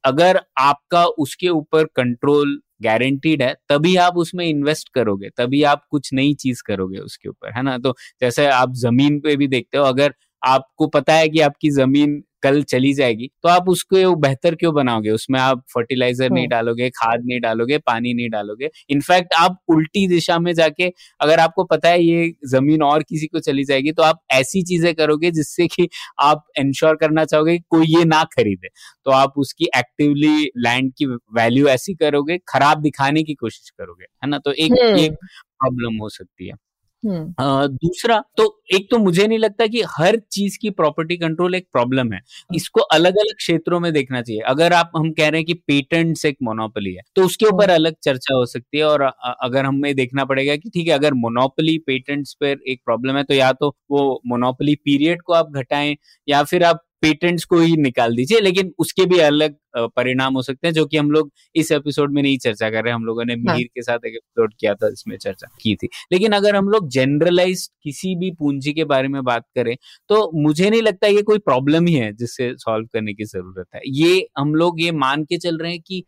अगर 0.04 0.40
आपका 0.60 1.04
उसके 1.18 1.48
ऊपर 1.50 1.84
कंट्रोल 1.96 2.60
गारंटीड 2.82 3.42
है 3.42 3.54
तभी 3.68 3.94
आप 3.98 4.16
उसमें 4.16 4.44
इन्वेस्ट 4.46 4.88
करोगे 4.94 5.28
तभी 5.30 5.62
आप 5.64 5.84
कुछ 5.90 6.12
नई 6.12 6.34
चीज़ 6.34 6.62
करोगे 6.66 6.98
उसके 7.00 7.28
ऊपर 7.28 7.52
है 7.52 7.62
ना 7.62 7.76
तो 7.78 7.94
जैसे 8.20 8.46
आप 8.48 8.72
ज़मीन 8.76 9.18
पे 9.20 9.36
भी 9.36 9.48
देखते 9.48 9.78
हो 9.78 9.84
अगर 9.84 10.14
आपको 10.42 10.86
पता 10.88 11.14
है 11.14 11.28
कि 11.28 11.40
आपकी 11.40 11.70
ज़मीन 11.70 12.22
कल 12.42 12.62
चली 12.64 12.92
जाएगी 12.94 13.28
तो 13.42 13.48
आप 13.48 13.68
उसको 13.68 14.14
बेहतर 14.16 14.54
क्यों 14.54 14.72
बनाओगे? 14.74 15.10
उसमें 15.10 15.38
आप 15.40 15.62
फर्टिलाइज़र 15.74 16.30
नहीं 16.30 16.44
हम्म। 16.44 16.50
डालोगे 16.50 16.88
खाद 16.92 17.22
नहीं 17.26 17.40
डालोगे 17.40 17.78
पानी 17.80 18.14
नहीं 18.14 18.28
डालोगे। 18.30 18.70
इनफैक्ट 18.90 19.34
आप 19.38 19.58
उल्टी 19.68 20.06
दिशा 20.08 20.38
में 20.38 20.52
जाके 20.54 20.90
अगर 21.20 21.40
आपको 21.40 21.64
पता 21.66 21.88
है 21.88 22.02
ये 22.02 22.32
ज़मीन 22.48 22.82
और 22.82 23.02
किसी 23.02 23.26
को 23.26 23.40
चली 23.40 23.64
जाएगी 23.64 23.92
तो 23.92 24.02
आप 24.02 24.20
ऐसी 24.32 24.62
चीज़ें 24.64 24.94
करोगे 24.94 25.30
जिससे 25.32 25.66
कि 25.66 25.88
आप 26.20 26.44
इंश्योर 26.58 26.96
करना 26.96 27.24
चाहोगे 27.24 27.56
कि 27.58 27.64
कोई 27.70 27.86
ये 27.88 28.04
ना 28.06 28.22
खरीदे। 28.32 28.68
तो 29.04 29.10
आप 29.12 29.34
उसकी 29.38 29.68
एक्टिवली 29.76 30.44
लैंड 30.58 30.92
की 30.92 31.06
वैल्यू 31.06 31.68
ऐसी 31.68 31.94
करोगे 31.94 32.38
खराब 32.48 32.80
दिखाने 32.82 33.22
की 33.22 33.34
कोशिश 33.36 33.70
करोगे 33.70 34.04
है 34.04 34.28
ना? 34.28 34.38
तो 34.38 34.52
एक 34.54 34.72
हम्म। 34.74 35.08
प्रॉब्लम 35.08 35.96
हो 35.96 36.08
सकती 36.10 36.48
है। 36.48 36.54
हम्म, 37.02 37.32
अ, 37.38 37.66
दूसरा 37.68 38.18
तो 38.36 38.44
एक 38.74 38.86
तो 38.90 38.98
मुझे 38.98 39.26
नहीं 39.26 39.38
लगता 39.38 39.66
कि 39.66 39.82
हर 39.90 40.16
चीज़ 40.32 40.58
की 40.60 40.70
प्रॉपर्टी 40.72 41.16
कंट्रोल 41.16 41.54
एक 41.54 41.66
प्रॉब्लम 41.72 42.12
है। 42.12 42.20
इसको 42.54 42.80
अलग 42.92 43.16
अलग 43.16 43.36
क्षेत्रों 43.36 43.80
में 43.80 43.92
देखना 43.92 44.20
चाहिए। 44.22 44.40
अगर 44.46 44.72
आप 44.72 44.90
हम 44.96 45.10
कह 45.12 45.28
रहे 45.28 45.40
हैं 45.40 45.46
कि 45.46 45.54
पेटेंट्स 45.66 46.24
एक 46.24 46.36
मोनोपली 46.42 46.92
है 46.94 47.02
तो 47.16 47.24
उसके 47.24 47.46
ऊपर 47.46 47.70
अलग 47.70 47.94
चर्चा 48.02 48.34
हो 48.34 48.44
सकती 48.46 48.78
है 48.78 48.84
और 48.84 49.02
अगर 49.40 49.64
हमें 49.64 49.94
देखना 49.94 50.24
पड़ेगा 50.24 50.56
कि 50.56 50.70
ठीक 50.70 50.86
है 50.88 50.94
अगर 50.94 51.14
मोनोपली 51.16 51.76
पेटेंट्स 51.86 52.32
पर 52.34 52.56
एक 52.68 52.80
प्रॉब्लम 52.84 53.16
है 53.16 53.22
तो 53.24 53.34
या 53.34 53.52
तो 53.52 53.74
वो 53.90 54.20
मोनोपली 54.26 54.74
पीरियड 54.84 55.22
को 55.22 55.32
आप 55.32 55.50
घटाएँ 55.52 55.96
या 56.28 56.42
फिर 56.44 56.64
आप 56.64 56.82
पेटेंट्स 57.02 57.44
को 57.44 57.58
ही 57.58 57.76
निकाल 57.78 58.16
दीजिए 58.16 58.40
लेकिन 58.40 58.72
उसके 58.78 59.04
भी 59.06 59.18
अलग 59.20 59.54
परिणाम 59.76 60.34
हो 60.34 60.42
सकते 60.42 60.66
हैं 60.66 60.74
जो 60.74 60.84
कि 60.86 60.96
हम 60.96 61.10
लोग 61.10 61.30
इस 61.54 61.70
एपिसोड 61.72 62.12
में 62.14 62.22
नहीं 62.22 62.38
चर्चा 62.38 62.70
कर 62.70 62.84
रहे। 62.84 62.92
हम 62.92 63.04
लोगों 63.04 63.24
ने 63.24 63.36
मिहिर 63.36 63.66
के 63.66 63.82
साथ 63.82 64.06
एक 64.06 64.14
एपिसोड 64.14 64.54
किया 64.60 64.74
था 64.74 64.88
इसमें 64.88 65.16
चर्चा 65.18 65.48
की 65.62 65.74
थी। 65.74 65.88
लेकिन 66.12 66.32
अगर 66.32 66.56
हम 66.56 66.68
लोग 66.68 66.88
जनरलाइज 66.90 67.66
किसी 67.82 68.14
भी 68.16 68.30
पूंजी 68.30 68.72
के 68.72 68.84
बारे 68.86 69.08
में 69.08 69.22
बात 69.24 69.44
करें 69.54 69.74
तो 70.10 70.30
मुझे 70.42 70.70
नहीं 70.70 70.82
लगता 70.82 71.06
ये 71.06 71.22
कोई 71.22 71.38
प्रॉब्लम 71.40 71.86
ही 71.86 71.94
है 71.94 72.12
जिससे 72.14 72.52
सॉल्व 72.58 72.86
करने 72.92 73.14
की 73.14 73.24
ज़रूरत 73.26 73.66
है। 73.74 73.80
ये 73.86 74.26
हम 74.38 74.54
लोग 74.54 74.80
ये 74.82 74.92
मान 74.98 75.24
के 75.24 75.38
चल 75.38 75.58
रहे 75.58 75.72
हैं 75.72 75.80
कि 75.80 76.04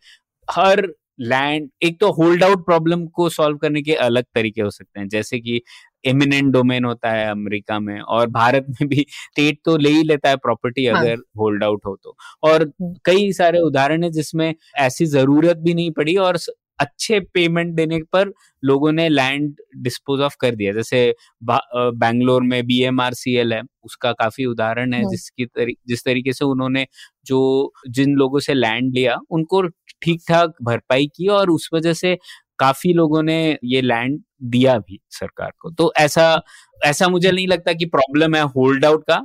हर 0.49 0.87
लैंड 1.21 1.69
एक 1.83 1.99
तो 2.01 2.11
होल्ड 2.13 2.45
आउट 2.45 2.65
प्रॉब्लम 2.67 3.07
को 3.09 3.29
सॉल्व 3.31 3.57
करने 3.59 3.83
के 3.83 3.95
अलग 4.03 4.25
तरीके 4.35 4.63
हो 4.63 4.71
सकते 4.71 5.01
हैं 5.01 5.09
जैसे 5.09 5.39
कि 5.41 5.61
एमिनेंट 6.07 6.53
डोमेन 6.53 6.85
होता 6.85 7.11
है 7.11 7.29
अमेरिका 7.31 7.79
में 7.81 7.99
और 8.01 8.27
भारत 8.31 8.67
में 8.71 8.89
भी 8.89 9.07
स्टेट 9.11 9.59
तो 9.65 9.77
ले 9.77 9.91
ही 9.91 10.03
लेता 10.03 10.29
है 10.29 10.37
प्रॉपर्टी 10.39 10.87
हाँ। 10.87 11.01
अगर 11.01 11.23
होल्ड 11.39 11.65
आउट 11.65 11.87
हो 11.87 11.97
तो 11.97 12.17
और 12.43 12.63
हम्म। 12.63 12.95
कई 13.05 13.33
सारे 13.33 13.61
उदाहरण 13.61 14.05
है 14.05 14.11
जिसमें 14.11 14.53
ऐसी 14.79 15.07
ज़रूरत 15.07 15.57
भी 15.57 15.75
नहीं 15.75 15.91
पड़ी 15.91 16.17
और 16.19 16.39
अच्छे 16.79 17.19
पेमेंट 17.35 17.75
देने 17.75 17.99
पर 18.13 18.33
लोगों 18.63 18.93
ने 18.93 19.09
लैंड 19.09 19.57
डिस्पोज 19.79 20.21
ऑफ़ 20.21 20.37
कर 20.41 20.55
दिया 20.55 20.73
जैसे 20.73 21.15
बैंगलोर 21.43 22.43
में 22.43 22.67
B 22.67 22.81
M 22.83 23.01
R 23.01 23.15
C 23.15 23.35
L 23.37 23.53
है 23.53 23.61
उसका 23.85 24.13
काफ़ी 24.13 24.45
उदाहरण 24.45 24.93
है 24.93 25.01
हम्म। 25.01 25.11
जिसकी 25.11 25.47
तरी, 25.47 25.77
जिस 25.89 26.05
तरीके 26.05 26.33
से 26.33 26.45
उन्होंने 26.45 26.87
जो 27.27 27.73
जिन 27.89 28.15
लोगों 28.15 28.41
से 28.41 28.55
लैंड 28.55 28.93
लिया 28.95 29.19
उनको 29.31 29.63
ठीक 30.03 30.23
ठाक 30.29 30.55
भरपाई 30.63 31.07
की 31.07 31.29
और 31.29 31.51
उस 31.51 31.69
वजह 31.75 31.93
से 31.93 32.17
काफ़ी 32.59 32.93
लोगों 32.93 33.23
ने 33.23 33.37
ये 33.65 33.81
लैंड 33.83 34.21
दिया 34.45 34.77
भी 34.79 35.01
सरकार 35.13 35.53
को। 35.61 35.71
तो 35.71 35.93
ऐसा 35.99 36.43
ऐसा 36.81 37.09
मुझे 37.09 37.31
नहीं 37.33 37.47
लगता 37.49 37.73
कि 37.73 37.87
प्रॉब्लम 37.87 38.35
है 38.35 38.43
होल्ड 38.49 38.85
आउट 38.85 39.05
का 39.11 39.17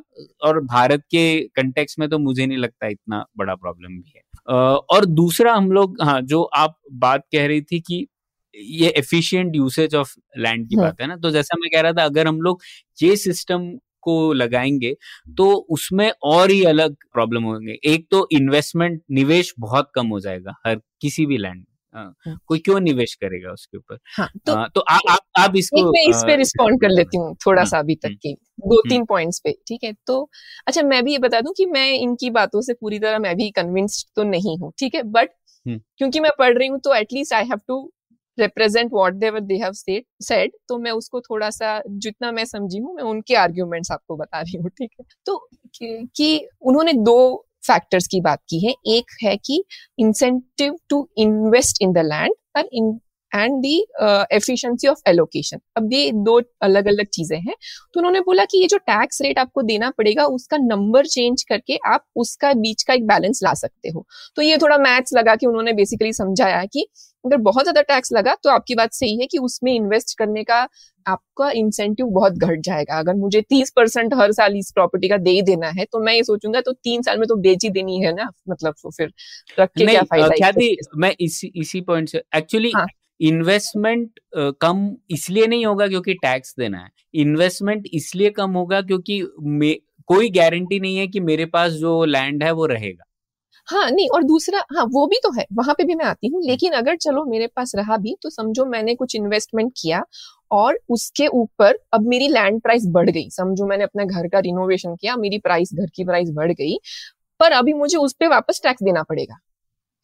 और 0.44 0.60
भारत 0.66 1.04
के 1.12 1.24
कंटेक्स 1.56 1.96
में 2.00 2.08
तो 2.10 2.20
मुझे 2.20 2.46
नहीं 2.46 2.58
लगता 2.58 2.88
इतना 2.88 3.26
बड़ा 3.38 3.56
प्रॉब्लम 3.56 3.98
भी 4.02 4.14
है। 4.16 4.22
और 4.90 5.06
दूसरा 5.08 5.54
हम 5.54 5.72
लोग 5.72 5.98
हाँ 6.04 6.22
जो 6.24 6.42
आप 6.56 6.78
बात 7.00 7.24
कह 7.34 7.48
रही 7.48 7.62
थी 7.64 7.80
कि 7.82 8.06
ये 8.56 8.90
एफिशिएंट 8.98 9.56
यूसेज 9.56 9.96
ऑफ़ 9.96 10.14
लैंड 10.38 10.68
की 10.70 10.76
हम्म। 10.76 10.86
बात 10.86 11.02
है 11.02 11.08
ना 11.08 11.16
तो 11.18 11.32
जैसा 11.32 11.58
मैं 11.62 11.70
कह 11.74 11.82
रहा 11.82 11.94
था 11.94 12.04
अगर 12.06 12.28
हम 12.28 12.42
लोग 12.42 12.62
ये 12.98 13.16
सिस्टम 13.18 13.70
को 14.04 14.34
लगाएँगे 14.34 14.96
तो 15.38 15.52
उसमें 15.72 16.12
और 16.24 16.52
ही 16.52 16.64
अलग 16.66 16.96
प्रॉब्लम 17.14 17.44
होंगे। 17.44 17.78
एक 17.86 18.08
तो 18.12 18.28
इन्वेस्टमेंट 18.34 19.02
निवेश 19.12 19.54
बहुत 19.60 19.92
कम 19.96 20.08
हो 20.08 20.20
जाएगा 20.20 20.56
हर 20.68 20.80
किसी 21.02 21.26
भी 21.26 21.38
लैंड 21.38 21.64
हम्म। 21.96 22.36
कोई 22.48 22.60
क्यों 22.60 22.80
निवेश 22.80 23.14
करेगा 23.16 23.52
उसके 23.52 23.78
ऊपर? 23.78 23.98
हाँ 24.18 24.30
तो 24.46 24.54
अ, 24.54 24.68
तो 24.68 24.82
आ, 24.82 24.98
आप 25.10 25.20
आप 25.40 25.56
इसको 25.56 25.84
मैं 25.92 26.04
इस 26.10 26.24
पे 26.24 26.36
रिस्पॉन्ड 26.36 26.82
कर 26.82 26.90
लेती 26.90 27.18
हूँ 27.18 27.36
थोड़ा 27.46 27.62
हम्म, 27.62 27.70
सा 27.70 27.80
अभी 27.80 27.96
तक 27.96 28.06
हम्म, 28.06 28.16
की 28.16 28.34
दो 28.60 28.82
तीन 28.90 29.06
पॉइंट्स 29.06 29.40
पे 29.40 29.52
ठीक 29.68 29.84
है? 29.84 29.94
तो 30.08 30.30
अच्छा 30.68 30.82
मैं 30.84 31.04
भी 31.04 31.12
ये 31.12 31.18
बता 31.18 31.42
दूँ 31.42 31.54
कि 31.58 31.66
मैं 31.66 31.92
इनकी 31.94 32.30
बातों 32.30 32.62
से 32.62 32.74
पूरी 32.74 33.00
तरह 33.00 33.20
मैं 33.20 33.36
भी 33.36 33.50
कन्विंस्ड 33.52 34.08
तो 34.16 34.24
नहीं 34.24 34.58
हूँ 34.60 34.72
ठीक 34.80 34.96
है? 34.96 35.04
बट 35.04 35.30
हम्म। 35.66 35.80
क्योंकि 35.98 36.20
मैं 36.20 36.32
पढ़ 36.40 36.58
रही 36.58 36.68
हूँ 36.68 36.80
तो 36.80 36.94
at least 36.96 37.34
I 37.34 37.44
have 37.44 37.60
to 37.68 37.92
represent 38.38 38.94
whatever 39.14 39.40
they 39.40 39.56
have 39.58 39.72
said 39.74 40.52
तो 40.70 40.78
मैं 40.78 40.92
उसको 40.92 41.22
थोड़ा 41.22 41.50
सा 41.50 41.82
जितना 41.88 42.32
मैं 42.32 42.46
समझी 42.46 42.78
हूँ 42.78 42.96
मैं 42.96 43.04
उनके 43.04 43.36
आर्ग्यूमेंट्स 43.36 43.92
आपको 43.92 44.16
बता 44.16 44.42
रही 44.42 44.58
हूँ 44.58 44.70
ठीक 44.70 44.92
है? 45.00 45.06
तो 45.26 45.38
कि, 45.76 46.08
कि 46.16 46.48
उन्होंने 46.62 46.94
दो 46.94 47.46
फैक्टर्स 47.72 48.08
की 48.08 48.22
बात 48.22 48.40
की 48.50 48.66
है, 48.66 48.74
एक 48.90 49.12
है 49.24 49.36
कि 49.38 49.64
incentive 50.00 50.76
to 50.90 51.08
invest 51.18 51.82
in 51.82 51.94
the 51.94 52.06
land 52.08 52.34
और 52.58 52.70
in 52.74 53.00
and 53.32 53.60
the 53.62 53.76
efficiency 54.34 54.88
of 54.88 55.02
allocation 55.08 55.60
अब 55.78 55.94
ये 55.94 56.12
दो 56.14 56.40
अलग 56.64 56.88
अलग 56.88 57.08
चीज़ें 57.08 57.38
हैं। 57.38 57.54
तो 57.94 58.00
उन्होंने 58.00 58.20
बोला 58.22 58.46
कि 58.46 58.62
ये 58.62 58.68
जो 58.68 58.78
टैक्स 58.80 59.22
रेट 59.22 59.40
आपको 59.40 59.62
देना 59.64 59.90
पड़ेगा, 59.98 60.26
उसका 60.28 60.58
नंबर 60.60 61.06
चेंज 61.08 61.44
करके 61.50 61.78
आप 61.88 62.06
उसका 62.16 62.54
बीच 62.56 62.84
का 62.84 62.94
एक 62.94 63.06
बैलेंस 63.08 63.40
ला 63.44 63.54
सकते 63.56 63.90
हो। 63.90 64.06
तो 64.36 64.42
ये 64.42 64.58
थोड़ा 64.58 64.78
मैथ्स 64.80 65.14
लगा 65.14 65.36
के 65.36 65.48
उन्होंने 65.48 65.74
बेसिकली 65.74 66.14
समझाया 66.14 66.64
कि 66.66 66.88
अगर 67.26 67.38
बहुत 67.38 67.64
ज़्यादा 67.64 67.82
टैक्स 67.82 68.12
लगा 68.14 68.36
तो 68.44 68.50
आपकी 68.50 68.76
बात 68.76 68.94
सही 68.94 69.20
है 69.20 69.28
कि 69.28 69.38
उसमें 69.38 69.74
इन्वेस्ट 69.74 70.18
करने 70.18 70.44
का 70.44 70.68
आपका 71.06 71.50
इंसेंटिव 71.52 72.06
बहुत 72.06 72.34
घट 72.34 72.60
जाएगा 72.60 73.00
अगर 73.00 73.14
मुझे 73.14 73.42
तीस 73.42 73.72
परसेंट 73.76 74.14
हर 74.14 74.32
साल 74.32 74.56
इस 74.58 74.72
प्रॉपर्टी 74.72 75.10
का 75.10 75.18
दे 75.18 75.32
ही 75.32 75.42
देना 75.42 75.68
है 75.68 75.86
तो 75.86 76.00
मैं 76.00 76.14
ये 76.14 76.24
सोचूँगा 76.24 76.62
तो 76.62 76.72
तीन 76.74 77.02
साल 77.02 77.18
में 77.18 77.28
तो 77.28 77.36
बेच 77.36 77.64
ही 77.64 77.70
देनी 77.70 78.00
है 78.02 78.14
ना 78.16 78.30
मतलब 78.50 78.74
तो 78.84 78.90
फिर 78.90 79.12
रख 79.60 79.70
के 79.78 79.86
क्या 79.86 80.02
फ़ायदा 80.02 80.52
तरीके 80.52 80.84
से? 80.84 81.00
मैं 81.00 81.16
इसी 81.20 81.52
इसी 81.56 81.82
पॉइंट 81.82 82.10
से 82.10 82.24
एक्चुअली 82.36 82.72
हाँ। 82.76 82.86
इन्वेस्टमेंट 83.20 84.20
कम 84.62 84.96
इसलिए 85.10 85.48
नहीं 85.48 85.66
होगा 85.66 85.88
क्योंकि 85.88 86.14
टैक्स 86.14 86.56
देना 86.60 86.78
है 86.78 86.90
इन्वेस्टमेंट 87.14 87.88
इसलिए 87.94 88.30
कम 88.30 88.52
होगा 88.52 88.82
क्योंकि 88.82 89.22
कोई 90.08 90.30
गारंटी 90.30 90.80
नहीं 90.80 90.98
है 90.98 91.08
कि 91.08 91.20
मेरे 91.20 91.46
पास 91.46 91.72
जो 91.72 92.04
लैंड 92.06 92.44
है 92.44 92.52
वो 92.52 92.66
रहेगा 92.66 93.04
हाँ 93.70 93.90
नहीं 93.92 94.08
और 94.10 94.24
दूसरा 94.24 94.60
हाँ 94.76 94.84
वो 94.92 95.06
भी 95.08 95.20
तो 95.24 95.32
है 95.32 95.46
वहाँ 95.54 95.74
पे 95.78 95.84
भी 95.84 95.96
मैं 95.96 96.06
आती 96.06 96.28
हूँ 96.28 96.42
लेकिन 96.44 96.74
अगर 96.74 96.96
चलो 96.98 97.24
मेरे 97.26 97.48
पास 97.48 97.72
रहा 97.76 97.98
भी 97.98 98.16
तो 98.24 98.30
समझो 98.30 98.66
मैंने 98.66 98.96
कुछ 98.96 99.16
इन्वेस्टमेंट 99.16 99.72
किया 99.78 100.04
और 100.52 100.80
उसके 100.90 101.28
ऊपर 101.34 101.78
अब 101.94 102.08
मेरी 102.08 102.28
लैंड 102.28 102.62
प्राइस 102.62 102.86
बढ़ 102.90 103.10
गई। 103.10 103.30
समझो 103.30 103.66
मैंने 103.66 103.84
अपना 103.84 104.06
घर 104.06 104.28
का 104.28 104.40
रिनोवेशन 104.40 104.96
किया 104.96 105.16
मेरी 105.16 105.40
प्राइस 105.40 105.74
घर 105.74 105.90
की 105.96 106.04
प्राइस 106.06 106.30
बढ़ 106.34 106.52
गई 106.52 106.78
पर 107.40 107.52
अभी 107.52 107.74
मुझे 107.74 107.98
उस 107.98 108.14
पर 108.14 108.28
वापस 108.28 108.62
टैक्स 108.64 108.84
देना 108.84 109.04
पड़ेगा। 109.04 109.38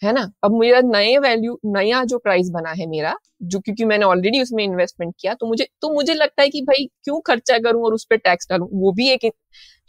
है 0.02 0.12
ना? 0.14 0.22
अब 0.44 0.52
मेरा 0.54 0.80
नए 0.84 1.18
वैल्यू 1.20 1.58
नया 1.68 2.04
जो 2.06 2.18
प्राइस 2.20 2.50
बना 2.52 2.72
है 2.72 2.86
मेरा, 2.88 3.14
जो 3.44 3.60
क्योंकि 3.60 3.86
मैंने 3.86 4.06
ऑलरेडी 4.06 4.42
उसमें 4.42 4.64
इन्वेस्टमेंट 4.64 5.14
किया 5.20 5.34
तो 5.36 5.48
मुझे 5.48 5.68
तो 5.82 5.94
मुझे 5.94 6.14
लगता 6.14 6.42
है 6.42 6.50
कि 6.50 6.62
भाई 6.64 6.86
क्यों 7.04 7.20
खर्चा 7.28 7.58
करूँ 7.60 7.84
और 7.86 7.94
उस 7.94 8.06
पर 8.10 8.18
टैक्स 8.18 8.48
डालूं? 8.50 8.68
वो 8.74 8.92
भी 8.94 9.10
एक 9.10 9.26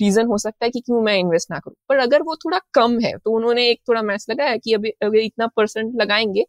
रीजन 0.01 0.27
हो 0.27 0.39
सकता 0.39 0.65
है 0.65 0.71
कि 0.71 0.81
क्यों 0.81 1.01
मैं 1.03 1.17
इन्वेस्ट 1.19 1.51
ना 1.51 1.59
करूँ। 1.59 1.75
पर 1.89 1.99
अगर 1.99 2.23
वो 2.23 2.35
थोड़ा 2.37 2.61
कम 2.75 2.99
है 3.01 3.13
तो 3.17 3.33
उन्होंने 3.33 3.69
एक 3.71 3.81
थोड़ा 3.89 4.03
मैच 4.05 4.27
लगाया 4.31 4.57
कि 4.59 4.73
अभी, 4.75 4.91
अगर 5.03 5.19
इतना 5.19 5.47
परसेंट 5.57 5.93
लगाएँगे 5.97 6.45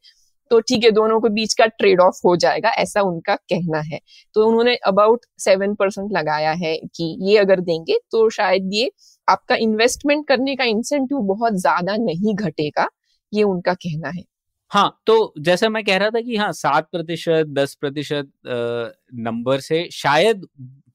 तो 0.52 0.60
ठीक 0.62 0.84
है, 0.84 0.92
दोनों 0.92 1.20
के 1.22 1.30
बीच 1.32 1.54
का 1.56 1.66
ट्रेड 1.68 2.02
ऑफ़ 2.02 2.20
हो 2.26 2.36
जाएगा, 2.38 2.70
ऐसा 2.72 3.02
उनका 3.04 3.36
कहना 3.46 3.80
है। 3.88 4.00
तो 4.36 4.46
उन्होंने 4.48 4.76
अबाउट 4.88 5.26
सेवन 5.40 5.74
परसेंट 5.76 6.12
लगाया 6.14 6.52
है 6.58 6.76
कि 6.96 7.18
ये 7.24 7.38
अगर 7.38 7.60
देंगे 7.62 7.98
तो 8.12 8.30
शायद 8.32 8.70
ये 8.74 8.90
आपका 9.28 9.56
इन्वेस्टमेंट 9.60 10.28
करने 10.28 10.56
का 10.56 10.64
इंसेंटिव 10.66 11.18
बहुत 11.28 11.54
ज़्यादा 11.58 11.96
नहीं 12.00 12.36
घटेगा। 12.38 12.88
ये 13.34 13.44
उनका 13.44 13.74
कहना 13.76 14.10
है। 14.10 14.24
हाँ 14.72 15.02
तो 15.08 15.34
जैसा 15.40 15.70
मैं 15.70 15.84
कह 15.84 15.98
रहा 15.98 16.10
था 16.10 16.22
कि 16.22 16.36
हाँ 16.38 16.52
सात 16.54 16.88
प्रतिशत, 16.92 17.46
दस 17.50 17.76
प्रतिशत 17.76 18.32
नंबर 18.46 19.60
से 19.60 19.88
शायद 19.92 20.48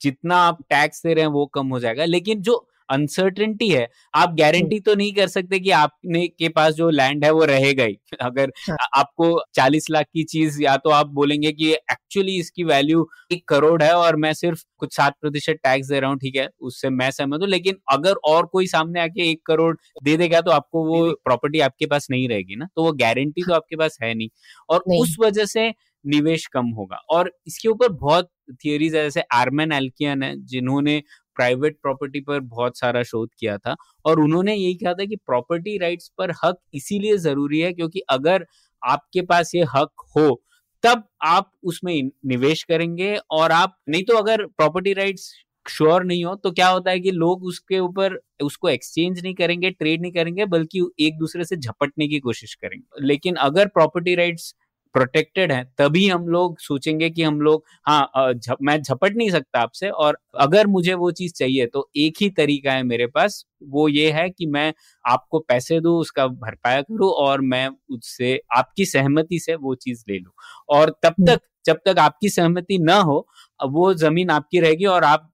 जितना 0.02 0.36
आप 0.38 0.60
टैक्स 0.62 1.02
दे 1.02 1.14
रहे 1.14 1.24
हैं 1.24 1.30
वो 1.30 1.46
कम 1.46 1.68
हो 1.68 1.80
जाएगा, 1.80 2.04
लेकिन 2.04 2.40
जो 2.42 2.66
अनसर्टेनिटी 2.88 3.68
है। 3.70 3.86
आप 4.14 4.34
गारंटी 4.34 4.78
तो 4.80 4.94
नहीं 4.94 5.12
कर 5.14 5.26
सकते 5.28 5.58
कि 5.60 5.70
आपने 5.72 6.26
के 6.28 6.48
पास 6.50 6.74
जो 6.74 6.88
लैंड 6.90 7.24
है 7.24 7.30
वो 7.32 7.44
रहेगा 7.46 7.84
ही। 7.84 7.96
अगर 8.22 8.52
हाँ. 8.62 8.76
आपको 8.96 9.28
40 9.54 9.86
लाख 9.90 10.06
की 10.08 10.24
चीज़ 10.26 10.62
या 10.62 10.76
तो 10.78 10.90
आप 10.92 11.06
बोलेंगे 11.12 11.52
कि 11.52 11.72
एक्चुअली 11.72 12.36
इसकी 12.38 12.64
वैल्यू 12.64 13.06
एक 13.30 13.44
करोड़ 13.48 13.82
है 13.82 13.92
और 13.96 14.16
मैं 14.18 14.32
सिर्फ़ 14.34 14.62
कुछ 14.78 14.96
सात 14.96 15.14
प्रतिशत 15.20 15.58
टैक्स 15.64 15.88
दे 15.88 16.00
रहा 16.00 16.10
हूँ 16.10 16.18
ठीक 16.18 16.36
है 16.36 16.48
उससे 16.62 16.90
मैं 16.92 17.10
सहमत 17.12 17.40
हूँ 17.40 17.48
लेकिन 17.48 17.76
अगर 17.92 18.14
और 18.26 18.46
कोई 18.48 18.66
सामने 18.68 19.00
आके 19.00 19.30
एक 19.30 19.40
करोड़ 19.46 19.74
दे 20.02 20.16
देगा 20.16 20.40
तो 20.40 20.50
आपको 20.50 20.84
वो 20.86 21.04
प्रॉपर्टी 21.24 21.60
आपके 21.62 21.86
पास 21.86 22.06
नहीं 22.10 22.28
रहेगी 22.28 22.56
ना। 22.56 22.68
तो 22.76 22.84
वो 22.84 22.92
गारंटी 22.96 23.42
तो 23.42 23.54
आपके 23.54 23.76
पास 23.76 23.98
है 24.02 24.12
नहीं। 24.14 24.28
और 24.68 24.82
नहीं. 24.88 25.00
उस 25.02 25.16
वजह 25.20 25.44
से 25.46 25.72
निवेश 26.04 26.46
कम 26.48 26.66
होगा। 26.72 26.96
और 27.10 27.30
इसके 27.46 27.68
ऊपर 27.68 27.88
बहुत 27.94 28.28
थियोरीज 28.56 28.94
है 28.96 29.02
जैसे 29.04 29.20
आर्मन 29.34 29.72
एल्कियन 29.72 30.22
है 30.22 30.34
जिन्होंने 30.46 31.02
प्राइवेट 31.36 31.76
प्रॉपर्टी 31.82 32.20
पर 32.20 32.40
बहुत 32.40 32.78
सारा 32.78 33.02
शोध 33.02 33.30
किया 33.38 33.56
था 33.58 33.74
और 34.04 34.20
उन्होंने 34.20 34.54
यही 34.54 34.74
कहा 34.74 34.92
था 34.94 35.04
कि 35.04 35.16
प्रॉपर्टी 35.16 35.76
राइट्स 35.78 36.10
पर 36.18 36.32
हक 36.44 36.58
इसीलिए 36.74 37.16
ज़रूरी 37.18 37.60
है 37.60 37.72
क्योंकि 37.72 38.00
अगर 38.10 38.46
आपके 38.82 39.22
पास 39.22 39.54
ये 39.54 39.64
हक 39.74 39.90
हो, 40.16 40.42
तब 40.84 41.02
आप 41.22 41.50
उसमें 41.64 42.10
निवेश 42.26 42.62
करेंगे 42.62 43.16
और 43.30 43.52
आप, 43.52 43.76
नहीं 43.88 44.04
तो 44.04 44.16
अगर 44.16 44.46
प्रॉपर्टी 44.46 44.92
राइट्स 44.92 45.32
श्योर 45.66 46.04
नहीं 46.04 46.24
हो 46.24 46.34
तो 46.34 46.50
क्या 46.50 46.68
होता 46.68 46.90
है 46.90 47.00
कि 47.00 47.10
लोग 47.10 47.44
उसके 47.44 47.78
ऊपर, 47.78 48.18
उसको 48.42 48.68
एक्सचेंज 48.68 49.20
नहीं 49.22 49.34
करेंगे, 49.34 49.70
ट्रेड 49.70 50.00
नहीं 50.02 50.12
करेंगे, 50.12 50.46
बल्कि 50.46 50.80
एक 51.00 51.18
दूसरे 51.18 51.44
से 51.44 51.56
झपटने 51.56 52.08
की 52.08 52.18
कोशिश 52.20 52.54
करेंगे। 52.54 53.06
लेकिन 53.06 53.34
अगर 53.36 53.66
प्रॉपर्टी 53.68 54.14
राइट्स 54.14 54.54
प्रोटेक्टेड 54.94 55.52
है 55.52 55.62
तभी 55.78 56.06
हम 56.08 56.26
लोग 56.28 56.58
सोचेंगे 56.60 57.10
कि 57.10 57.22
हम 57.22 57.40
लोग 57.40 57.64
हाँ 57.86 58.32
झप, 58.32 58.56
मैं 58.62 58.80
झपट 58.82 59.16
नहीं 59.16 59.30
सकता 59.30 59.60
आपसे 59.60 59.88
और 59.88 60.18
अगर 60.40 60.66
मुझे 60.66 60.94
वो 60.94 61.10
चीज़ 61.12 61.32
चाहिए 61.34 61.66
तो 61.66 61.88
एक 61.96 62.16
ही 62.20 62.28
तरीका 62.32 62.72
है 62.72 62.82
मेरे 62.84 63.06
पास 63.08 63.44
वो 63.68 63.88
ये 63.88 64.10
है 64.12 64.28
कि 64.30 64.46
मैं 64.48 64.72
आपको 65.04 65.38
पैसे 65.40 65.80
दू 65.80 65.96
उसका 65.98 66.26
भरपाया 66.26 66.82
करूँ 66.82 67.10
और 67.18 67.40
मैं 67.46 67.68
उससे 67.90 68.40
आपकी 68.56 68.84
सहमति 68.86 69.38
से 69.38 69.54
वो 69.56 69.74
चीज़ 69.76 70.04
ले 70.08 70.18
लू 70.18 70.30
और 70.68 70.90
तब 71.02 71.14
हम्म। 71.20 71.26
तक 71.26 71.40
जब 71.66 71.78
तक 71.86 71.98
आपकी 71.98 72.28
सहमति 72.28 72.78
ना 72.78 72.96
हो 73.00 73.26
वो 73.60 73.92
ज़मीन 73.94 74.30
आपकी 74.30 74.60
रहेगी 74.60 74.84
और 74.86 75.04
आप 75.04 75.28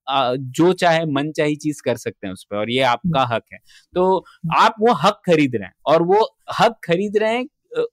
जो 0.50 0.72
चाहे 0.72 1.04
मन 1.06 1.30
चाहे 1.32 1.54
चीज़ 1.56 1.82
कर 1.84 1.96
सकते 1.96 2.26
हैं 2.26 2.32
उस 2.34 2.46
पर 2.50 2.56
और 2.56 2.70
ये 2.70 2.82
आपका 2.84 3.20
हम्म। 3.20 3.34
हक 3.34 3.44
है 3.52 3.58
तो 3.94 4.24
आप 4.54 4.74
वो 4.80 4.92
हक 5.04 5.20
खरीद 5.26 5.56
रहे 5.56 5.64
हैं 5.64 5.74
और 5.86 6.02
वो 6.02 6.26
हक 6.58 6.78
खरीद 6.84 7.16
रहे 7.16 7.36
हैं 7.36 7.46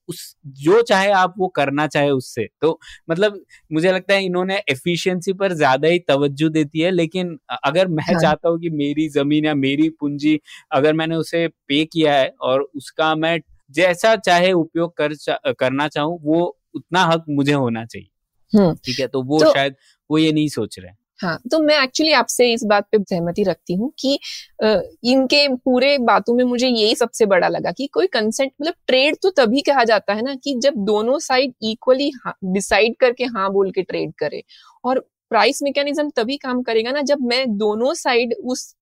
उस 0.07 0.35
जो 0.59 0.81
चाहे 0.81 1.11
आप 1.11 1.33
वो 1.37 1.47
करना 1.47 1.85
चाहे 1.87 2.09
उससे 2.11 2.47
तो 2.61 2.79
मतलब 3.09 3.39
मुझे 3.71 3.91
लगता 3.91 4.13
है 4.13 4.23
इन्होंने 4.25 4.61
एफिशिएंसी 4.69 5.33
पर 5.33 5.53
ज़्यादा 5.53 5.87
ही 5.87 5.99
तवज्जो 5.99 6.49
देती 6.49 6.79
है 6.79 6.91
लेकिन 6.91 7.37
अगर 7.63 7.87
मैं 7.87 8.03
हाँ. 8.03 8.19
चाहता 8.21 8.49
हूँ 8.49 8.59
कि 8.59 8.69
मेरी 8.69 9.07
ज़मीन 9.09 9.45
या 9.45 9.55
मेरी 9.55 9.89
पूंजी 9.89 10.39
अगर 10.71 10.93
मैंने 10.93 11.15
उसे 11.15 11.47
पे 11.47 11.83
किया 11.85 12.13
है 12.13 12.33
और 12.41 12.61
उसका 12.75 13.13
मैं 13.15 13.39
जैसा 13.71 14.15
चाहे 14.17 14.51
उपयोग 14.53 14.95
कर 14.97 15.13
चा, 15.15 15.39
करना 15.59 15.87
चाहूँ 15.87 16.19
वो 16.23 16.57
उतना 16.75 17.03
हक 17.03 17.25
मुझे 17.29 17.53
होना 17.53 17.85
चाहिए 17.85 18.09
हम्म। 18.53 18.73
ठीक 18.75 18.99
है 18.99 19.07
तो 19.07 19.21
वो 19.23 19.39
तो, 19.39 19.53
शायद 19.53 19.75
वो 20.09 20.17
ये 20.17 20.31
नहीं 20.31 20.47
सोच 20.49 20.79
रहे 20.79 20.89
हाँ 20.89 21.04
तो 21.19 21.59
मैं 21.59 21.81
एक्चुअली 21.83 22.11
आपसे 22.13 22.51
इस 22.53 22.63
बात 22.65 22.87
पे 22.91 22.97
सहमति 22.99 23.43
रखती 23.43 23.73
हूँ 23.73 23.91
कि 23.99 24.13
इनके 25.05 25.47
पूरे 25.55 25.97
बातों 26.03 26.35
में 26.35 26.43
मुझे 26.45 26.67
यही 26.67 26.95
सबसे 26.95 27.25
बड़ा 27.25 27.47
लगा 27.47 27.71
कि 27.71 27.87
कोई 27.93 28.07
कंसेंट 28.07 28.51
मतलब 28.61 28.73
ट्रेड 28.87 29.17
तो 29.23 29.29
तभी 29.37 29.61
कहा 29.61 29.83
जाता 29.83 30.13
है 30.13 30.21
ना 30.21 30.35
कि 30.35 30.55
जब 30.59 30.83
दोनों 30.85 31.19
साइड 31.21 31.53
इक्वली 31.63 32.11
डिसाइड 32.45 32.95
करके 32.99 33.25
हाँ 33.35 33.51
बोल 33.51 33.71
के 33.71 33.81
ट्रेड 33.83 34.13
करे 34.19 34.43
और 34.83 34.99
प्राइस 35.31 35.59
मैकेनिज्म 35.63 36.09
तभी 36.09 36.37
काम 36.37 36.61
करेगा 36.63 36.91
ना 36.91 37.01
जब 37.03 37.21
मैं 37.23 37.45
दोनों 37.57 37.93
साइड 37.95 38.33
उस 38.45 38.73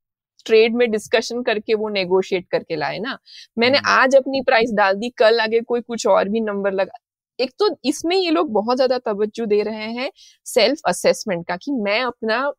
ट्रेड 0.46 0.76
में 0.76 0.90
डिस्कशन 0.92 1.42
करके 1.44 1.74
वो 1.74 1.90
नेगोशिएट 1.90 2.48
करके 2.52 2.76
लाए 2.76 2.98
ना 3.00 3.18
मैंने 3.58 3.78
हम्म। 3.78 3.90
आज 3.92 4.16
अपनी 4.16 4.42
प्राइस 4.42 4.72
डाल 4.74 4.96
दी 4.96 5.10
कल 5.18 5.40
आगे 5.40 5.62
कोई 5.64 5.82
कुछ 5.82 6.08
और 6.08 6.30
भी 6.30 6.42
नंबर 6.42 6.74
लगा 6.74 6.98
एक 7.40 7.52
तो 7.60 7.70
इसमें 7.86 8.16
ये 8.16 8.32
लोग 8.32 8.52
बहुत 8.54 8.76
ज़्यादा 8.78 8.98
तवज्जो 9.02 9.46
दे 9.46 9.62
रहे 9.64 9.92
हैं 9.94 10.10
सेल्फ 10.46 10.82
असेसमेंट 10.88 11.46
का 11.48 11.58
कि 11.58 11.72
मैं 11.74 12.02
अपना, 12.04 12.52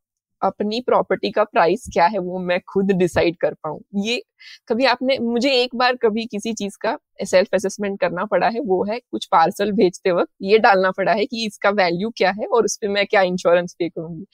अपनी 0.42 0.80
प्रॉपर्टी 0.80 1.30
का 1.30 1.44
प्राइस 1.44 1.84
क्या 1.92 2.06
है 2.06 2.18
वो 2.20 2.38
मैं 2.40 2.58
खुद 2.68 2.90
डिसाइड 2.92 3.36
कर 3.36 3.54
पाऊँ। 3.54 3.80
ये 3.98 4.22
कभी 4.68 4.84
आपने, 4.86 5.18
मुझे 5.20 5.50
एक 5.52 5.74
बार 5.76 5.96
कभी 5.96 6.24
किसी 6.26 6.52
चीज़ 6.54 6.76
का 6.80 6.96
सेल्फ 7.24 7.54
असेसमेंट 7.54 7.98
करना 8.00 8.24
पड़ा 8.26 8.48
है, 8.48 8.60
वो 8.60 8.84
है 8.84 8.98
कुछ 9.00 9.26
पार्सल 9.32 9.72
भेजते 9.72 10.12
वक्त 10.12 10.30
ये 10.42 10.58
डालना 10.60 10.90
पड़ा 10.92 11.12
है 11.12 11.26
कि 11.26 11.46
इसका 11.46 11.70
वैल्यू 11.72 12.10
क्या 12.16 12.30
है 12.32 12.46
और 12.48 12.64
उस 12.64 12.76
पर 12.76 12.88
मैं 12.88 13.06
क्या 13.06 13.22
इंश्योरेंस 13.24 13.74
पे 13.78 13.88
करूँगी। 13.88 14.24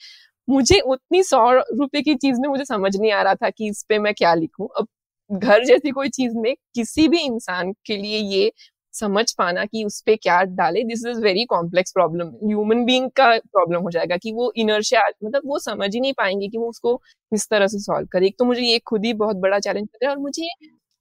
मुझे 0.47 0.79
उतनी 0.81 1.23
सौ 1.23 1.51
रुपए 1.53 2.01
की 2.01 2.15
चीज़ 2.15 2.39
में 2.41 2.47
मुझे 2.49 2.65
समझ 2.65 2.95
नहीं 2.97 3.11
आ 3.11 3.21
रहा 3.21 3.35
था 3.35 3.49
कि 3.49 3.69
इस 3.69 3.83
पे 3.89 3.99
मैं 3.99 4.13
क्या 4.15 4.33
लिखूं। 4.35 4.67
अब 4.79 4.87
घर 5.29 5.63
जैसी 5.65 5.91
कोई 5.91 6.09
चीज़ 6.11 6.33
में 6.37 6.53
किसी 6.75 7.07
भी 7.07 7.19
इंसान 7.21 7.71
के 7.85 7.97
लिए 7.97 8.17
ये 8.19 8.51
समझ 8.93 9.25
पाना 9.33 9.65
कि 9.65 9.83
उस 9.85 9.99
पर 10.03 10.15
क्या 10.17 10.41
डाले। 10.53 10.83
This 10.85 11.05
is 11.07 11.19
very 11.21 11.45
complex 11.47 11.91
problem 11.93 12.27
human 12.43 12.83
being 12.85 13.09
का 13.13 13.29
प्रॉब्लम 13.39 13.81
हो 13.83 13.91
जाएगा 13.91 14.17
कि 14.17 14.31
वो 14.33 14.51
इनर्शिया 14.57 15.01
मतलब 15.23 15.41
वो 15.45 15.59
समझ 15.61 15.93
ही 15.93 15.99
नहीं 16.01 16.13
पाएँगे 16.15 16.47
कि 16.47 16.57
वो 16.57 16.69
उसको 16.69 16.95
किस 16.97 17.47
तरह 17.49 17.67
से 17.67 17.79
सॉल्व 17.81 18.07
करे। 18.11 18.27
एक 18.27 18.35
तो 18.39 18.45
मुझे 18.45 18.61
ये 18.63 18.79
खुद 18.87 19.05
ही 19.05 19.13
बहुत 19.15 19.35
बड़ा 19.39 19.59
चैलेंज 19.59 19.87
कर 19.87 19.99
रहा 20.03 20.11
है 20.11 20.15
और 20.15 20.21
मुझे 20.21 20.49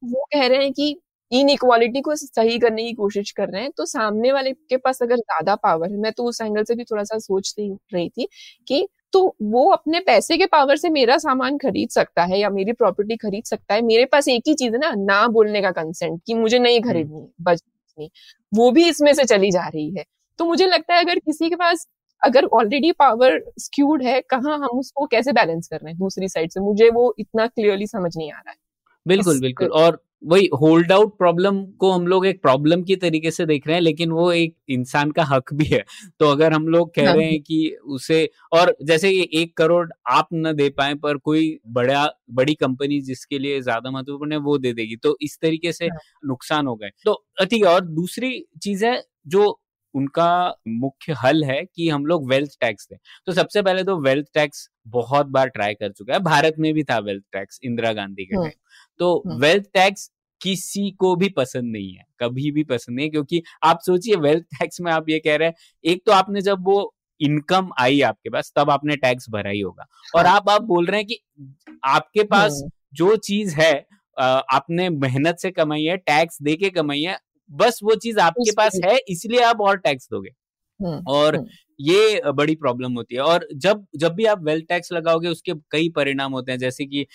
वो 0.03 0.25
कह 0.35 0.47
रहे 0.47 0.59
हैं 0.59 0.73
कि 0.75 0.97
इन 1.33 1.49
इक्वालिटी 1.51 2.01
को 2.03 2.15
सही 2.17 2.59
करने 2.59 2.83
की 2.85 2.93
कोशिश 2.95 3.31
कर 3.33 3.49
रहे 3.49 3.63
हैं। 3.63 3.71
तो 3.73 3.85
सामने 3.87 4.33
वाले 4.33 4.53
के 4.53 4.77
पास 4.79 5.03
अगर 5.03 5.17
ज़्यादा 5.17 5.55
पावर 5.59 5.91
है 5.91 5.97
मैं 5.99 6.13
तो 6.13 6.25
उस 6.27 6.41
एंगल 6.41 6.65
से 6.65 6.75
भी 6.77 6.85
थोड़ा 6.87 7.03
सा 7.05 7.19
सोच 7.21 7.55
रही 7.59 8.09
थी 8.11 8.29
कि 8.69 8.87
तो 9.13 9.23
वो 9.45 9.65
अपने 9.73 10.01
पैसे 10.03 10.37
के 10.39 10.47
पावर 10.49 10.77
से 10.77 10.89
मेरा 10.91 11.17
सामान 11.19 11.57
खरीद 11.59 11.89
सकता 11.91 12.25
है 12.25 12.39
या 12.41 12.51
मेरी 12.51 12.73
प्रॉपर्टी 12.75 13.17
खरीद 13.19 13.45
सकता 13.47 13.75
है। 13.75 13.83
मेरे 13.85 14.05
पास 14.07 14.29
एक 14.31 14.43
ही 14.49 14.55
चीज़ 14.57 14.73
है 14.75 14.79
ना 14.81 14.93
ना 14.99 15.27
बोलने 15.31 15.63
का 15.63 15.71
कंसेंट 15.73 16.21
कि 16.27 16.35
मुझे 16.37 16.59
नहीं 16.61 16.79
हम्म। 16.79 16.91
खरीदनी 16.91 17.27
बस। 17.43 17.61
नहीं 18.01 18.11
वो 18.53 18.71
भी 18.73 18.89
इसमें 18.89 19.13
से 19.15 19.25
चली 19.27 19.51
जा 19.51 19.67
रही 19.69 19.91
है। 19.99 20.05
तो 20.39 20.45
मुझे 20.45 20.67
लगता 20.67 20.95
है 20.95 21.05
अगर 21.05 21.19
किसी 21.21 21.49
के 21.51 21.57
पास 21.57 21.87
अगर 22.23 22.45
ऑलरेडी 22.55 22.93
पावर 22.95 23.41
स्क्यूड 23.61 24.03
है 24.03 24.21
कहाँ 24.31 24.57
हम 24.59 24.79
उसको 24.79 25.07
कैसे 25.09 25.33
बैलेंस 25.33 25.69
कर 25.69 25.77
रहे 25.77 25.91
हैं 25.91 25.99
दूसरी 25.99 26.29
साइड 26.29 26.51
से? 26.51 26.61
मुझे 26.61 26.91
वो 26.91 27.15
इतना 27.19 27.47
क्लियरली 27.49 27.87
समझ 27.87 28.13
नहीं 28.17 28.33
आ 28.33 28.37
रहा 28.37 28.51
है। 28.51 28.57
बिल्कुल 29.07 29.41
बिल्कुल। 29.41 29.69
और 29.75 30.03
वही 30.23 30.49
होल्ड 30.61 30.93
आउट 30.93 31.17
प्रॉब्लम 31.19 31.63
को 31.79 31.91
हम 31.91 32.07
लोग 32.07 32.27
एक 32.27 32.41
प्रॉब्लम 32.43 32.83
की 32.83 32.97
तरीके 32.97 33.31
से 33.31 33.47
देख 33.47 33.67
रहे 33.67 33.77
हैं 33.77 33.83
लेकिन 33.83 34.11
वो 34.11 34.31
एक 34.33 34.55
इंसान 34.69 35.11
का 35.11 35.25
हक 35.25 35.53
भी 35.55 35.65
है 35.65 35.85
तो 36.21 36.27
अगर 36.27 36.53
हम 36.53 36.67
लोग 36.69 36.95
कह 36.95 37.07
हाँ। 37.07 37.15
रहे 37.17 37.27
हैं 37.27 37.41
कि 37.41 37.77
उसे 37.89 38.29
और 38.53 38.75
जैसे 38.83 39.11
ये 39.11 39.29
एक 39.35 39.57
करोड़ 39.57 39.89
आप 40.11 40.29
न 40.35 40.53
दे 40.53 40.69
पाए 40.71 40.95
पर 40.95 41.17
कोई 41.21 41.59
बड़ा 41.69 42.07
बड़ी 42.31 42.55
कंपनी 42.55 43.01
जिसके 43.01 43.39
लिए 43.39 43.61
ज़्यादा 43.61 43.91
महत्वपूर्ण 43.91 44.33
है 44.33 44.39
वो 44.41 44.59
दे 44.59 44.73
देगी 44.73 44.97
तो 44.97 45.17
इस 45.23 45.39
तरीके 45.43 45.73
से 45.73 45.87
हाँ। 45.87 45.99
नुकसान 46.25 46.67
हो 46.67 46.75
गए 46.75 46.91
तो 47.05 47.23
ठीक 47.41 47.65
है 47.65 47.75
और 47.75 47.85
दूसरी 47.85 48.39
चीज़ 48.63 48.85
है 48.85 49.03
जो 49.27 49.59
उनका 49.95 50.55
मुख्य 50.69 51.15
हल 51.25 51.45
है 51.45 51.65
कि 51.67 51.89
हम 51.89 52.07
लोग 52.07 52.29
वेल्थ 52.31 52.51
टैक्स 52.61 52.87
दें 52.91 52.97
तो 53.27 53.33
सबसे 53.33 53.63
पहले 53.63 53.85
तो 53.85 53.97
वेल्थ 54.01 54.27
टैक्स 54.35 54.69
बहुत 54.89 55.27
बार 55.27 55.49
ट्राई 55.49 55.75
कर 55.75 55.93
चुका 55.93 56.15
है 56.15 56.21
भारत 56.21 56.55
में 56.59 56.73
भी 56.75 56.83
था 56.83 56.99
वेल्थ 56.99 57.25
टैक्स 57.33 57.59
इंदिरा 57.63 57.93
गांधी 57.93 58.25
के। 58.25 58.37
टाइम 58.37 58.51
तो 59.01 59.39
वेल्थ 59.39 59.63
हाँ। 59.63 59.71
टैक्स 59.75 60.11
किसी 60.41 60.91
को 60.91 61.15
भी 61.17 61.29
पसंद 61.29 61.73
नहीं 61.73 61.93
है 61.95 62.05
कभी 62.21 62.51
भी 62.51 62.65
पसंद 62.65 62.97
नहीं 62.97 63.07
है 63.07 63.11
क्योंकि 63.11 63.43
आप 63.63 63.81
सोचिए 63.87 64.17
वेल्थ 64.17 64.45
टैक्स 64.59 64.81
में 64.81 64.93
आप 64.93 65.09
ये 65.09 65.19
कह 65.19 65.37
रहे 65.37 65.49
हैं 65.49 65.55
एक 65.85 66.03
तो 66.07 66.13
आपने 66.13 66.41
जब 66.41 66.65
वो 66.65 66.95
इनकम 67.21 67.71
आई 67.79 68.01
आपके 68.01 68.31
पास 68.31 68.53
तब 68.57 68.71
आपने 68.71 68.97
टैक्स 68.97 69.27
भरा 69.31 69.51
ही 69.51 69.61
होगा 69.61 69.87
और 70.17 70.27
हाँ। 70.27 70.37
आप 70.37 70.49
आप 70.49 70.63
बोल 70.63 70.87
रहे 70.87 71.01
हैं 71.01 71.07
कि 71.07 71.21
आपके 71.85 72.25
पास 72.25 72.63
जो 72.95 73.17
चीज़ 73.17 73.55
है 73.55 73.73
आपने 74.19 74.89
मेहनत 74.91 75.39
से 75.39 75.51
कमाई 75.51 75.83
है 75.83 75.97
टैक्स 75.97 76.43
दे 76.43 76.55
के 76.57 76.71
कमाई 76.71 77.01
है 77.01 77.19
बस 77.51 77.81
वो 77.85 77.95
चीज़ 77.97 78.19
आपके 78.21 78.53
पास 78.53 78.81
है 78.85 78.97
इसलिए 79.11 79.41
आप 79.45 79.61
और 79.63 79.77
टैक्स 79.79 80.09
दोगे। 80.11 80.31
और 81.09 81.41
ये 81.81 82.21
बड़ी 82.33 82.55
प्रॉब्लम 82.57 82.93
होती 82.95 83.15
है। 83.15 83.21
और 83.23 83.47
जब 83.57 83.87
जब 83.97 84.15
भी 84.15 84.25
आप 84.27 84.43
वेल्थ 84.45 84.67
टैक्स 84.69 84.93
लगाओगे 84.93 85.29
उसके 85.29 85.53
कई 85.73 85.89
परिणाम 85.97 86.33
होते 86.33 86.53
हैं। 86.53 86.59
जैसे 86.59 86.87
कि 86.87 87.07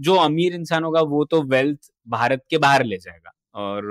जो 0.00 0.16
अमीर 0.18 0.54
इंसान 0.54 0.84
होगा 0.84 1.00
वो 1.08 1.24
तो 1.26 1.42
वेल्थ 1.48 1.90
भारत 2.08 2.44
के 2.50 2.58
बाहर 2.58 2.84
ले 2.84 2.98
जाएगा। 2.98 3.32
और 3.56 3.82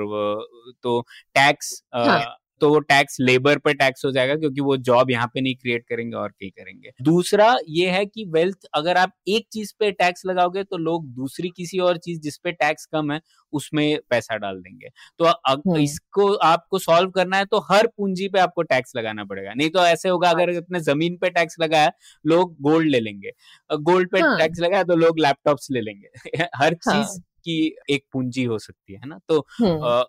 तो 0.83 1.01
टैक्स 1.35 1.83
हाँ. 1.95 2.37
तो 2.61 2.69
वो 2.69 2.79
टैक्स 2.81 3.17
लेबर 3.21 3.57
पर 3.59 3.73
टैक्स 3.75 4.05
हो 4.05 4.11
जाएगा 4.11 4.35
क्योंकि 4.35 4.61
वो 4.61 4.77
जॉब 4.79 5.11
यहाँ 5.11 5.27
पे 5.27 5.41
नहीं 5.41 5.55
क्रिएट 5.55 5.85
करेंगे 5.85 6.15
और 6.15 6.29
कहीं 6.29 6.49
करेंगे 6.51 6.91
दूसरा 7.03 7.55
ये 7.69 7.89
है 7.89 8.05
कि 8.05 8.25
वेल्थ 8.29 8.67
अगर 8.73 8.97
आप 8.97 9.13
एक 9.29 9.47
चीज़ 9.53 9.73
पे 9.79 9.91
टैक्स 9.93 10.25
लगाओगे 10.25 10.63
तो 10.65 10.77
लोग 10.79 11.07
दूसरी 11.13 11.49
किसी 11.51 11.79
और 11.79 11.97
चीज़ 11.99 12.19
जिसपे 12.21 12.51
टैक्स 12.53 12.85
कम 12.87 13.11
है 13.11 13.19
उसमें 13.53 13.97
पैसा 14.09 14.37
डाल 14.37 14.59
देंगे 14.59 14.89
तो 15.19 15.25
हम्म। 15.25 15.77
इसको 15.77 16.31
आपको 16.45 16.79
सॉल्व 16.79 17.09
करना 17.11 17.37
है 17.37 17.45
तो 17.45 17.59
हर 17.65 17.87
पूंजी 17.87 18.27
पे 18.27 18.39
आपको 18.39 18.61
टैक्स 18.63 18.95
लगाना 18.95 19.23
पड़ेगा 19.25 19.53
नहीं 19.53 19.69
तो 19.69 19.85
ऐसे 19.85 20.09
होगा 20.09 20.29
अगर 20.29 20.55
अपने 20.55 20.79
ज़मीन 20.81 21.17
पे 21.17 21.29
टैक्स 21.31 21.55
लगाया 21.59 21.91
लोग 22.25 22.55
गोल्ड 22.61 22.89
ले 22.89 22.99
लेंगे 22.99 23.31
गोल्ड 23.69 24.11
पे 24.11 24.19
हाँ. 24.19 24.37
टैक्स 24.39 24.59
लगाया 24.59 24.83
तो 24.83 24.95
लोग 24.97 25.19
लैपटॉप्स 25.19 25.67
ले 25.71 25.81
लेंगे 25.81 26.43
हर 26.55 26.75
हाँ. 26.85 27.03
की 27.45 27.57
एक 27.89 28.05
पूंजी 28.13 28.43
हो 28.45 28.57
सकती 28.59 28.93
है 28.93 29.07
ना 29.07 29.19
तो। 29.29 29.39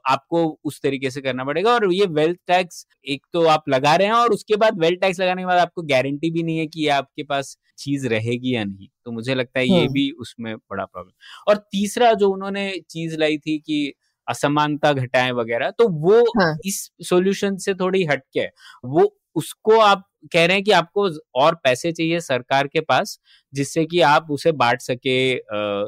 आपको 0.09 0.45
उस 0.65 0.81
तरीके 0.83 1.11
से 1.11 1.21
करना 1.21 1.45
पड़ेगा 1.45 1.73
और 1.75 1.93
ये 1.93 2.07
वेल्थ 2.13 2.39
टैक्स 2.47 2.87
एक 3.09 3.27
तो 3.33 3.45
आप 3.49 3.69
लगा 3.69 3.95
रहे 3.97 4.07
हैं 4.09 4.15
और 4.15 4.33
उसके 4.33 4.57
बाद 4.57 4.81
वेल्थ 4.81 5.01
टैक्स 5.01 5.21
लगाने 5.21 5.43
के 5.43 5.47
बाद 5.47 5.59
आपको 5.59 5.83
गारंटी 5.85 6.31
भी 6.31 6.43
नहीं 6.43 6.59
है 6.59 6.67
कि 6.69 6.89
आपके 6.91 7.23
पास 7.25 7.57
चीज़ 7.79 8.07
रहेगी 8.09 8.55
या 8.55 8.65
नहीं 8.65 8.89
तो 9.05 9.13
मुझे 9.13 9.35
लगता 9.35 9.61
है 9.61 9.67
ये। 9.69 9.87
भी 9.89 10.11
उसमें 10.21 10.55
बड़ा 10.57 10.85
प्रॉब्लम 10.85 11.13
और 11.49 11.57
तीसरा 11.73 12.13
जो 12.15 12.31
उन्होंने 12.31 12.71
चीज़ 12.91 13.17
लाई 13.19 13.39
थी 13.39 13.59
कि 13.59 13.93
असमानता 14.29 14.93
घटाएँ 14.95 15.33
वगैरह 15.33 15.71
तो 15.71 15.89
वो 16.01 16.21
हाँ. 16.33 16.57
इस 16.65 16.91
सॉल्यूशन 17.03 17.57
से 17.59 17.75
थोड़ी 17.75 18.05
हटके 18.05 18.47
वो 18.87 19.13
उसको 19.37 19.79
आप 19.81 20.05
कह 20.33 20.45
रहे 20.47 20.57
हैं 20.57 20.65
कि 20.65 20.71
आपको 20.71 21.09
और 21.35 21.55
पैसे 21.55 21.93
चाहिए 21.93 22.21
सरकार 22.21 22.67
के 22.67 22.81
पास 22.81 23.19
जिससे 23.53 23.85
कि 23.85 24.01
आप 24.01 24.27
उसे 24.31 24.53
बांट 24.53 24.81
सके 24.81 25.19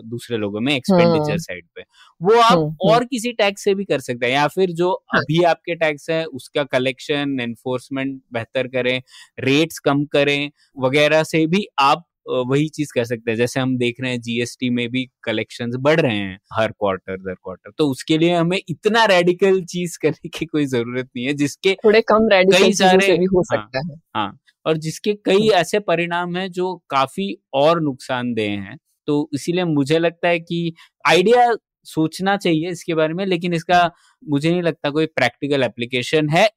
दूसरे 0.08 0.36
लोगों 0.36 0.60
में 0.60 0.74
एक्सपेंडिचर 0.74 1.30
हाँ। 1.30 1.38
साइड 1.38 1.64
पे 1.76 1.82
वो 2.20 2.34
आप 2.34 2.50
हाँ, 2.50 2.56
हाँ। 2.58 2.92
और 2.92 3.04
किसी 3.04 3.32
टैक्स 3.32 3.64
से 3.64 3.74
भी 3.74 3.84
कर 3.84 4.00
सकते 4.00 4.26
हैं 4.26 4.32
या 4.32 4.46
फिर 4.48 4.70
जो 4.72 4.90
अभी 5.14 5.42
आपके 5.44 5.74
टैक्स 5.74 6.10
है 6.10 6.24
उसका 6.24 6.64
कलेक्शन 6.64 7.38
एनफोर्समेंट 7.40 8.20
बेहतर 8.32 8.68
करें 8.68 9.00
रेट्स 9.40 9.78
कम 9.78 10.04
करें 10.04 10.50
वगैरह 10.78 11.22
से 11.24 11.46
भी 11.46 11.66
आप 11.78 12.04
वही 12.28 12.68
चीज़ 12.68 12.92
कर 12.94 13.04
सकते 13.04 13.30
हैं। 13.30 13.38
जैसे 13.38 13.60
हम 13.60 13.76
देख 13.78 13.96
रहे 14.00 14.10
हैं 14.10 14.20
जीएसटी 14.20 14.70
में 14.70 14.88
भी 14.88 15.08
कलेक्शंस 15.22 15.74
बढ़ 15.80 16.00
रहे 16.00 16.16
हैं 16.16 16.38
हर 16.52 16.72
क्वार्टर 16.72 17.16
दर 17.16 17.34
क्वार्टर 17.34 17.70
तो 17.78 17.88
उसके 17.90 18.18
लिए 18.18 18.34
हमें 18.34 18.58
इतना 18.68 19.04
रेडिकल 19.04 19.62
चीज़ 19.64 19.98
करने 20.02 20.28
की 20.28 20.46
कोई 20.46 20.66
ज़रूरत 20.66 21.08
नहीं 21.16 21.26
है 21.26 21.32
जिसके 21.34 21.74
थोड़े 21.74 22.00
कम 22.00 22.28
रेडिकल 22.28 22.62
कई 22.64 22.72
सारे 22.72 23.16
भी 23.18 23.24
हो 23.24 23.40
हाँ, 23.52 23.58
सकता 23.58 23.78
हाँ, 23.78 23.84
है 23.90 24.00
हाँ 24.16 24.38
और 24.66 24.76
जिसके 24.76 25.12
कई 25.14 25.48
ऐसे 25.48 25.78
परिणाम 25.78 26.36
हैं 26.36 26.50
जो 26.50 26.74
काफ़ी 26.90 27.36
और 27.54 27.80
नुकसानदेह 27.82 28.50
हैं। 28.50 28.78
तो 29.06 29.30
इसीलिए 29.34 29.64
मुझे 29.64 29.98
लगता 29.98 30.28
है 30.28 30.40
कि 30.40 30.74
आइडिया 31.04 31.54
सोचना 31.84 32.36
चाहिए 32.36 32.70
इसके 32.70 32.94
बारे 32.94 33.14
में 33.14 33.24
लेकिन 33.26 33.54
इसका 33.54 33.90
मुझे 34.22 34.50
नहीं 34.50 34.62
लगता 34.62 34.90
कोई 34.90 35.06
प्रैक्टिकल 35.06 35.62
एप्लीकेशन 35.62 36.28
है 36.28 36.48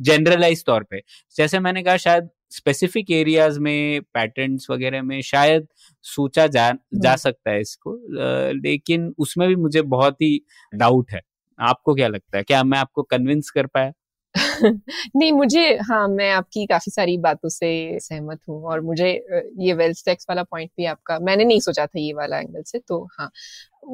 जनरलाइज 0.00 0.64
तौर 0.64 0.82
पे। 0.82 1.00
जैसे 1.36 1.58
मैंने 1.60 1.82
कहा 1.82 1.96
शायद 1.96 2.28
स्पेसिफिक 2.52 3.10
एरियाज़ 3.10 3.58
में 3.60 4.00
पैटर्न्स 4.14 4.66
वगैरह 4.70 5.02
में 5.02 5.20
शायद 5.22 5.66
सोचा 6.04 6.46
जा 6.46 6.70
जा 6.70 7.08
हम्म। 7.10 7.16
सकता 7.16 7.50
है 7.50 7.60
इसको 7.60 7.98
लेकिन 8.52 9.12
उसमें 9.18 9.48
भी 9.48 9.56
मुझे 9.56 9.82
बहुत 9.82 10.22
ही 10.22 10.38
डाउट 10.74 11.10
है। 11.10 11.20
आपको 11.58 11.94
क्या 11.94 12.08
लगता 12.08 12.36
है? 12.38 12.42
क्या 12.42 12.62
मैं 12.64 12.78
आपको 12.78 13.02
कन्विंस 13.02 13.50
कर 13.50 13.66
पाया? 13.66 13.92
नहीं 15.16 15.32
मुझे 15.32 15.64
हाँ 15.82 16.06
मैं 16.08 16.30
आपकी 16.30 16.64
काफ़ी 16.66 16.90
सारी 16.92 17.16
बातों 17.18 17.48
से 17.48 17.98
सहमत 18.00 18.38
हूँ 18.48 18.62
और 18.64 18.80
मुझे 18.80 19.10
ये 19.58 19.72
वेल्थ 19.72 20.04
टैक्स 20.04 20.26
वाला 20.30 20.42
पॉइंट 20.42 20.70
भी 20.76 20.84
आपका 20.84 21.18
मैंने 21.18 21.44
नहीं 21.44 21.60
सोचा 21.60 21.86
था 21.86 22.00
ये 22.00 22.12
वाला 22.12 22.38
एंगल 22.38 22.62
से 22.62 22.78
तो 22.78 23.02
हाँ। 23.18 23.30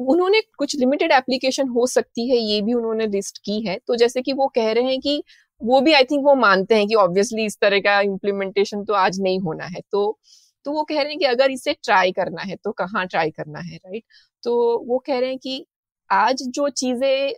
उन्होंने 0.07 0.41
कुछ 0.57 0.75
लिमिटेड 0.79 1.11
एप्लीकेशन 1.11 1.67
हो 1.67 1.85
सकती 1.87 2.29
है 2.29 2.37
ये 2.37 2.61
भी 2.61 2.73
उन्होंने 2.73 3.07
लिस्ट 3.07 3.37
की 3.37 3.59
है 3.67 3.77
तो 3.87 3.95
जैसे 3.95 4.21
कि 4.21 4.33
वो 4.33 4.47
कह 4.47 4.71
रहे 4.71 4.83
हैं 4.83 4.99
कि 4.99 5.23
वो 5.61 5.79
भी 5.81 5.93
आई 5.93 6.03
थिंक 6.05 6.25
वो 6.25 6.35
मानते 6.37 6.75
हैं 6.75 6.87
कि 6.87 6.95
ऑब्वियसली 6.97 7.45
इस 7.45 7.57
तरह 7.61 7.79
का 7.81 7.99
इम्प्लीमेंटेशन 8.03 8.83
तो 8.85 8.93
आज 8.95 9.19
नहीं 9.21 9.39
होना 9.41 9.65
है। 9.67 9.81
तो 9.91 10.17
तो 10.65 10.71
वो 10.73 10.83
कह 10.83 10.95
रहे 10.95 11.09
हैं 11.09 11.17
कि 11.19 11.25
अगर 11.25 11.51
इसे 11.51 11.73
ट्राई 11.75 12.11
करना 12.13 12.41
है 12.43 12.55
तो 12.57 12.71
कहाँ 12.73 13.05
ट्राई 13.07 13.29
करना 13.31 13.59
है 13.61 13.75
राइट 13.77 14.03
तो 14.43 14.53
वो 14.87 14.97
कह 15.07 15.19
रहे 15.19 15.29
हैं 15.29 15.37
कि 15.39 15.65
आज 16.09 16.43
जो 16.49 16.67
चीज़ें 16.71 17.33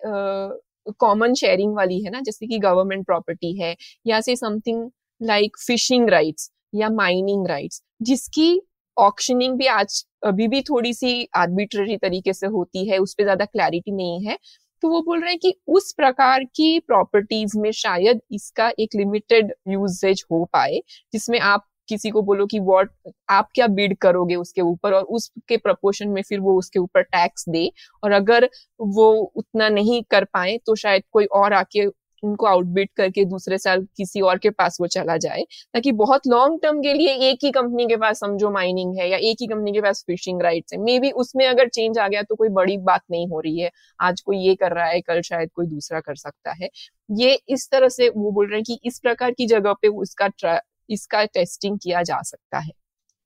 कॉमन 1.00 1.34
शेयरिंग 1.36 1.76
वाली 1.76 2.02
है 2.04 2.12
ना, 2.12 2.20
जैसे 2.22 2.48
कि 2.48 2.58
गवर्नमेंट 2.60 3.06
प्रॉपर्टी 3.06 3.54
है, 3.62 3.76
या 4.06 4.20
से 4.22 4.36
समथिंग 4.36 4.90
लाइक 5.22 5.58
फिशिंग 5.60 6.10
राइट्स 6.10 6.50
या 6.76 6.90
माइनिंग 6.92 7.48
राइट्स 7.48 7.82
जिसकी 8.04 8.62
ऑक्शनिंग 8.98 9.58
भी 9.58 9.68
आज 9.70 10.04
अभी 10.26 10.48
भी 10.48 10.62
थोड़ी 10.64 10.94
सी 10.94 11.28
आर्बिट्ररी 11.36 11.98
तरीके 11.98 12.34
से 12.34 12.48
होती 12.48 12.88
है, 12.90 12.98
उस 13.00 13.14
पर 13.14 13.24
ज़्यादा 13.24 13.46
क्लैरिटी 13.48 13.92
नहीं 13.94 14.26
है 14.26 14.38
तो 14.84 14.90
वो 14.90 15.02
बोल 15.02 15.22
रहे 15.22 15.30
हैं 15.30 15.40
कि 15.40 15.54
उस 15.70 15.92
प्रकार 15.94 16.44
की 16.46 16.80
प्रॉपर्टीज़ 16.80 17.58
में 17.60 17.72
शायद 17.74 18.22
इसका 18.32 18.72
एक 18.80 18.96
लिमिटेड 18.96 19.54
यूजेज 19.70 20.24
हो 20.32 20.44
पाए, 20.54 20.80
जिसमें 21.14 21.40
आप 21.42 21.66
किसी 21.90 22.10
को 22.10 22.22
बोलो 22.22 22.46
कि 22.46 22.60
वॉट 22.62 22.92
आप 23.30 23.50
क्या 23.56 23.68
बिड 23.70 23.96
करोगे 23.98 24.36
उसके 24.36 24.62
ऊपर 24.62 24.94
और 24.94 25.04
उसके 25.12 25.58
प्रपोर्शन 25.58 26.10
में 26.10 26.22
फिर 26.22 26.40
वो 26.40 26.58
उसके 26.60 26.80
ऊपर 26.80 27.02
टैक्स 27.04 27.48
दे 27.50 27.70
और 28.04 28.12
अगर 28.12 28.50
वो 28.80 29.10
उतना 29.36 29.70
नहीं 29.70 30.02
कर 30.12 30.24
पाए 30.26 30.58
तो 30.66 30.76
शायद 30.76 31.04
कोई 31.12 31.26
और 31.34 31.54
आके 31.54 31.86
उनको 32.24 32.46
आउटबिट 32.46 32.90
करके 32.98 33.26
दूसरे 33.26 33.58
साल 33.58 33.86
किसी 33.98 34.22
और 34.22 34.38
के 34.38 34.50
पास 34.52 34.78
वो 34.82 34.88
चला 34.88 35.18
जाए, 35.18 35.44
ताकि 35.74 35.92
बहुत 35.94 36.28
लॉन्ग 36.28 36.60
टर्म 36.64 36.82
के 36.82 36.94
लिए 36.94 37.14
एक 37.30 37.40
ही 37.44 37.52
कंपनी 37.52 37.86
के 37.88 37.98
पास 37.98 38.20
समझो 38.20 38.50
माइनिंग 38.52 38.98
है 38.98 39.10
या 39.10 39.18
एक 39.20 39.38
ही 39.42 39.48
कंपनी 39.48 39.72
के 39.72 39.82
पास 39.82 40.04
फिशिंग 40.08 40.42
राइट्स 40.42 40.74
है। 40.74 40.80
मे 40.80 41.00
बी 41.00 41.12
उसमें 41.14 41.46
अगर 41.48 41.68
चेंज 41.70 41.98
आ 41.98 42.08
गया 42.08 42.22
तो 42.22 42.36
कोई 42.36 42.50
बड़ी 42.52 42.78
बात 42.80 43.02
नहीं 43.12 43.28
हो 43.28 43.40
रही 43.40 43.60
है। 43.60 43.72
आज 44.00 44.22
कोई 44.22 44.38
ये 44.40 44.56
कर 44.56 44.74
रहा 44.74 44.86
है, 44.86 45.02
कल 45.02 45.22
शायद 45.22 45.50
कोई 45.56 45.66
दूसरा 45.68 46.00
कर 46.00 46.16
सकता 46.18 46.52
है। 46.54 46.70
ये 47.18 47.40
इस 47.50 47.70
तरह 47.72 47.90
से 47.90 48.10
वो 48.10 48.32
बोल 48.32 48.48
रहे 48.48 48.58
हैं 48.58 48.64
कि 48.64 48.80
इस 48.86 49.00
प्रकार 49.00 49.32
की 49.32 49.46
जगह 49.48 49.74
पे 49.74 49.88
उसका 49.88 50.60
इसका 50.90 51.24
टेस्टिंग 51.26 51.78
किया 51.80 52.02
जा 52.04 52.22
सकता 52.22 52.60
है। 52.60 52.72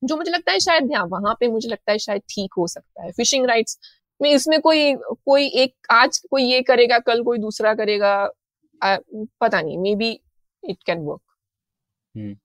जो 0.02 0.16
मुझे 0.18 0.32
लगता 0.32 0.52
है 0.52 0.60
शायद 0.60 0.90
वहाँ 1.12 1.36
पे 1.40 1.48
मुझे 1.50 1.70
लगता 1.70 1.92
है 1.92 1.98
शायद 2.00 2.22
ठीक 2.30 2.54
हो 2.58 2.68
सकता 2.68 3.04
है। 3.04 3.12
फिशिंग 3.12 3.46
राइट्स 3.46 3.78
में 4.20 4.30
इसमें 4.32 4.60
कोई 4.62 4.94
कोई 4.96 5.48
एक, 5.48 5.74
आज 5.92 6.18
कोई 6.32 6.44
ये 6.44 6.62
करेगा, 6.62 7.00
कल 7.00 7.24
कोई 7.24 7.38
दूसरा 7.38 7.74
करेगा 7.74 8.30
पता 8.84 9.62
नहीं 9.62 9.78
may 9.78 9.96
be 9.96 10.10
it 10.64 10.84
can 10.86 11.00
work 11.00 12.38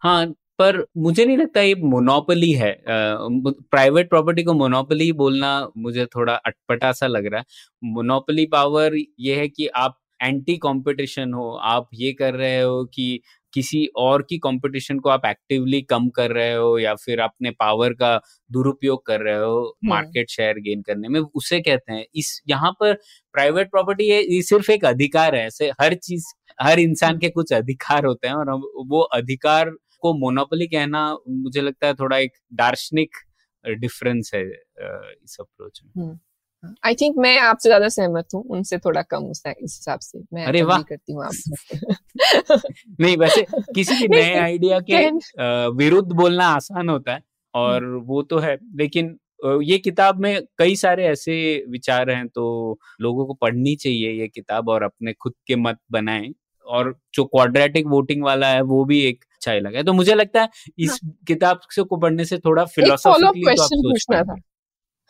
हाँ। 0.00 0.34
पर 0.58 0.86
मुझे 0.96 1.24
नहीं 1.26 1.36
लगता 1.38 1.60
ये 1.60 1.74
मोनोपली 1.74 2.52
है। 2.52 2.82
प्राइवेट 2.88 4.08
प्रॉपर्टी 4.08 4.42
को 4.42 4.52
मोनोपली 4.52 5.12
बोलना 5.12 5.70
मुझे 5.78 6.06
थोड़ा 6.06 6.34
अटपटा 6.34 6.92
सा 6.92 7.06
लग 7.06 7.26
रहा 7.26 7.40
है। 7.40 7.44
मोनोपली 7.84 8.46
पावर 8.46 8.94
ये 9.20 9.36
है 9.36 9.48
कि 9.48 9.66
आप 9.66 9.98
एंटी 10.22 10.56
कंपटीशन 10.56 11.32
हो 11.34 11.50
आप 11.50 11.88
ये 11.94 12.12
कर 12.12 12.34
रहे 12.34 12.60
हो 12.60 12.84
कि 12.84 13.20
किसी 13.54 13.84
और 13.96 14.22
की 14.22 14.38
कंपटीशन 14.38 14.98
को 14.98 15.08
आप 15.10 15.26
एक्टिवली 15.26 15.80
कम 15.84 16.08
कर 16.10 16.30
रहे 16.32 16.54
हो 16.54 16.78
या 16.78 16.94
फिर 16.96 17.20
अपने 17.20 17.50
पावर 17.52 17.92
का 17.94 18.16
दुरुपयोग 18.50 19.04
कर 19.06 19.20
रहे 19.20 19.36
हो 19.36 19.76
मार्केट 19.86 20.30
शेयर 20.30 20.58
गेन 20.60 20.82
करने 20.82 21.08
में 21.08 21.20
उसे 21.20 21.60
कहते 21.60 21.92
हैं। 21.92 22.04
इस 22.14 22.40
यहाँ 22.48 22.72
पर 22.80 22.94
प्राइवेट 23.34 23.70
प्रॉपर्टी 23.70 24.04
ये 24.10 24.42
सिर्फ़ 24.42 24.70
एक 24.72 24.84
अधिकार 24.84 25.34
है 25.34 25.46
ऐसे 25.46 25.70
हर 25.80 25.94
चीज़ 25.96 26.26
हर 26.60 26.78
इंसान 26.80 27.18
के 27.18 27.28
कुछ 27.30 27.52
अधिकार 27.52 28.04
होते 28.06 28.28
हैं 28.28 28.34
और 28.36 28.50
वो 28.88 29.00
अधिकार 29.14 29.70
को 30.02 30.12
मोनोपोली 30.18 30.66
कहना 30.68 31.06
मुझे 31.30 31.60
लगता 31.60 31.86
है 31.86 31.94
थोड़ा 31.94 32.18
एक 32.18 32.32
दार्शनिक 32.54 33.16
डिफरेंस 33.64 34.30
है 34.34 34.42
इस 34.44 35.36
अप्रोच 35.40 35.80
में। 35.84 35.92
आई 36.84 36.94
थिंक 36.94 37.16
मैं 37.18 37.38
आपसे 37.38 37.68
ज़्यादा 37.68 37.88
सहमत 37.88 38.28
हूँ 38.34 38.42
उनसे 38.44 38.78
थोड़ा 38.78 39.02
कम 39.02 39.24
उस 39.24 39.42
हिसाब 39.46 40.00
से। 40.00 40.18
मैं 40.34 40.44
अरे 40.46 40.62
वाह! 40.62 40.82
करती 40.82 41.12
हूँ 41.12 41.24
आप 41.24 41.32
नहीं 43.00 43.16
वैसे 43.16 43.46
किसी 43.74 43.94
भी 43.94 44.08
नए 44.16 44.34
आइडिया 44.38 44.80
के 44.80 45.08
विरुद्ध 45.76 46.12
बोलना 46.12 46.46
आसान 46.46 46.88
होता 46.88 47.14
है 47.14 47.22
और 47.54 47.84
हम्म। 47.84 48.00
वो 48.00 48.22
तो 48.22 48.38
है 48.38 48.58
लेकिन 48.76 49.18
ये 49.62 49.78
किताब 49.78 50.20
में 50.20 50.42
कई 50.58 50.76
सारे 50.76 51.06
ऐसे 51.06 51.64
विचार 51.68 52.10
हैं 52.10 52.28
तो 52.28 52.78
लोगों 53.00 53.26
को 53.26 53.34
पढ़नी 53.34 53.76
चाहिए 53.76 54.10
ये 54.12 54.28
किताब 54.28 54.68
और 54.68 54.82
अपने 54.82 55.12
खुद 55.12 55.32
के 55.46 55.56
मत 55.56 55.78
बनाएँ 55.90 56.32
और 56.66 56.94
जो 57.14 57.24
क्वाड्रेटिक 57.24 57.86
वोटिंग 57.86 58.22
वाला 58.24 58.48
है 58.48 58.60
वो 58.62 58.84
भी 58.84 59.00
एक 59.00 59.24
अच्छा 59.32 59.52
लगा 59.52 59.82
तो 59.82 59.92
मुझे 59.92 60.14
लगता 60.14 60.42
है 60.42 60.48
इस 60.78 61.00
हाँ. 61.04 61.14
किताब 61.26 61.60
से 61.70 61.82
को 61.82 61.96
पढ़ने 61.96 62.24
से 62.24 62.38
थोड़ा 62.38 62.64
फिलोसॉफिकली 62.64 63.54
तो 63.56 63.66
सोच 63.66 64.06
था। 64.12 64.34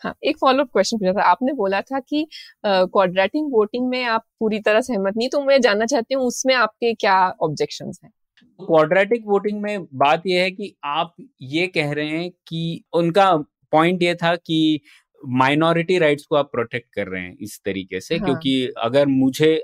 हाँ 0.03 0.13
एक 0.23 0.37
फॉलोअप 0.37 0.69
क्वेश्चन 0.73 0.97
पूछा 0.97 1.13
था। 1.13 1.23
आपने 1.23 1.53
बोला 1.53 1.81
था 1.81 1.99
कि 1.99 2.25
क्वाड्रेटिक 2.65 3.43
वोटिंग 3.51 3.87
में 3.89 4.03
आप 4.05 4.25
पूरी 4.39 4.59
तरह 4.59 4.81
सहमत 4.81 5.17
नहीं 5.17 5.29
तो 5.29 5.43
मैं 5.45 5.59
जानना 5.61 5.85
चाहती 5.85 6.13
हूँ 6.13 6.23
उसमें 6.23 6.53
आपके 6.55 6.93
क्या 6.93 7.17
ऑब्जेक्शन 7.41 7.91
हैं? 8.03 8.11
क्वाड्रेटिक 8.59 9.23
वोटिंग 9.25 9.61
में 9.61 9.85
बात 9.93 10.23
यह 10.27 10.41
है 10.41 10.51
कि 10.51 10.75
आप 10.85 11.13
ये 11.41 11.67
कह 11.67 11.91
रहे 11.91 12.07
हैं 12.07 12.29
कि 12.47 12.83
उनका 12.93 13.35
पॉइंट 13.71 14.03
ये 14.03 14.15
था 14.15 14.35
कि 14.35 14.79
माइनॉरिटी 15.23 15.97
राइट्स 15.97 16.25
को 16.25 16.35
आप 16.35 16.49
प्रोटेक्ट 16.51 16.87
कर 16.95 17.07
रहे 17.07 17.21
हैं 17.21 17.35
इस 17.41 17.59
तरीके 17.65 17.99
से 18.01 18.15
हाँ. 18.15 18.25
क्योंकि 18.25 18.73
अगर 18.77 19.05
मुझे 19.05 19.63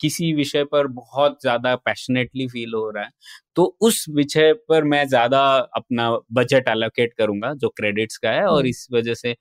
किसी 0.00 0.32
विषय 0.32 0.64
पर 0.64 0.86
बहुत 0.86 1.38
ज़्यादा 1.42 1.74
पैशनेटली 1.76 2.46
फील 2.48 2.74
हो 2.74 2.90
रहा 2.90 3.04
है 3.04 3.10
तो 3.56 3.64
उस 3.80 4.04
विषय 4.08 4.52
पर 4.68 4.84
मैं 4.84 5.06
ज़्यादा 5.08 5.40
अपना 5.76 6.10
बजट 6.32 6.68
एलोकेट 6.68 7.14
करूँगा 7.14 7.52
जो 7.54 7.68
क्रेडिट्स 7.68 8.16
का 8.16 8.30
है 8.30 8.44
और 8.46 8.66
इस 8.66 8.86
वजह 8.92 9.14
से 9.14 9.34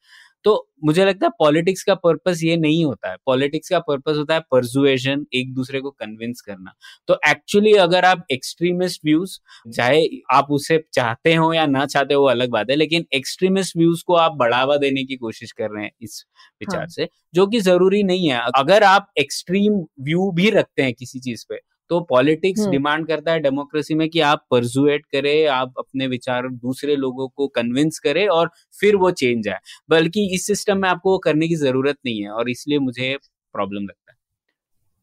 तो 0.48 0.68
मुझे 0.86 1.06
लगता 1.06 1.26
है 1.26 1.32
पॉलिटिक्स 1.40 1.84
का 1.84 1.96
पर्पस 1.96 2.42
ये 2.44 2.58
नहीं 2.58 2.86
होता 2.86 3.10
है। 3.12 3.18
पॉलिटिक्स 3.26 3.70
का 3.70 3.80
पर्पस 3.80 4.18
होता 4.18 4.34
है 4.34 4.40
परसुएशन 4.52 5.26
एक 5.34 5.54
दूसरे 5.54 5.80
को 5.82 5.90
कन्विंस 5.92 6.42
करना। 6.42 6.74
तो 7.08 7.18
एक्चुअली 7.28 7.74
अगर 7.74 8.06
आप 8.06 8.26
एक्सट्रीमिस्ट 8.32 9.02
व्यूज़ 9.06 9.38
चाहे 9.72 10.06
आप 10.32 10.48
उसे 10.52 10.84
चाहते 10.94 11.34
हो 11.36 11.54
या 11.54 11.66
ना 11.66 11.86
चाहते 11.86 12.14
हो 12.14 12.24
अलग 12.26 12.50
बात 12.50 12.70
है 12.70 12.76
लेकिन 12.76 13.06
एक्सट्रीमिस्ट 13.14 13.78
व्यूज़ 13.78 14.04
को 14.08 14.14
आप 14.16 14.32
बढ़ावा 14.34 14.78
देने 14.78 15.04
की 15.04 15.16
कोशिश 15.16 15.52
कर 15.52 15.70
रहे 15.72 15.84
हैं 15.84 15.92
इस 16.02 16.26
विचार 16.62 16.80
हाँ. 16.80 16.88
से 16.88 17.10
जो 17.34 17.48
कि 17.48 17.60
ज़रूरी 17.60 18.04
नहीं 18.04 18.30
है। 18.30 18.42
अगर 18.56 18.84
आप 18.84 19.12
एक्सट्रीम 19.18 19.74
व्यू 20.02 20.32
भी 20.32 20.50
रखते 20.50 20.84
हैं 20.84 20.94
किसी 20.94 21.20
चीज़ 21.20 21.46
पे 21.50 21.60
तो 21.90 22.00
पॉलिटिक्स 22.10 22.66
डिमांड 22.68 22.96
हम्म। 22.96 23.08
करता 23.08 23.32
है 23.32 23.40
डेमोक्रेसी 23.40 23.96
में 23.96 24.08
कि 24.10 24.20
आप 24.22 24.46
परजुएट 24.52 25.06
करें 25.06 25.48
आप 25.48 25.74
अपने 25.78 26.08
विचार 26.08 26.50
दूसरे 26.50 26.96
लोगों 26.96 27.28
को 27.28 27.48
कन्विंस 27.50 28.00
करें 28.00 28.28
और 28.28 28.50
फिर 28.80 28.96
वो 28.96 29.12
चेंज 29.14 29.48
आए। 29.48 29.60
बल्कि 29.90 30.30
इस 30.36 30.46
सिस्टम 30.48 30.78
में 30.78 30.90
आपको 30.90 31.12
वो 31.12 31.18
करने 31.18 31.48
की 31.48 31.56
ज़रूरत 31.56 31.98
नहीं 32.06 32.22
है 32.24 32.30
और 32.32 32.50
इसलिए 32.50 32.80
मुझे 32.80 33.16
प्रॉब्लम 33.56 33.84
लगता 33.84 34.12
है। 34.12 34.18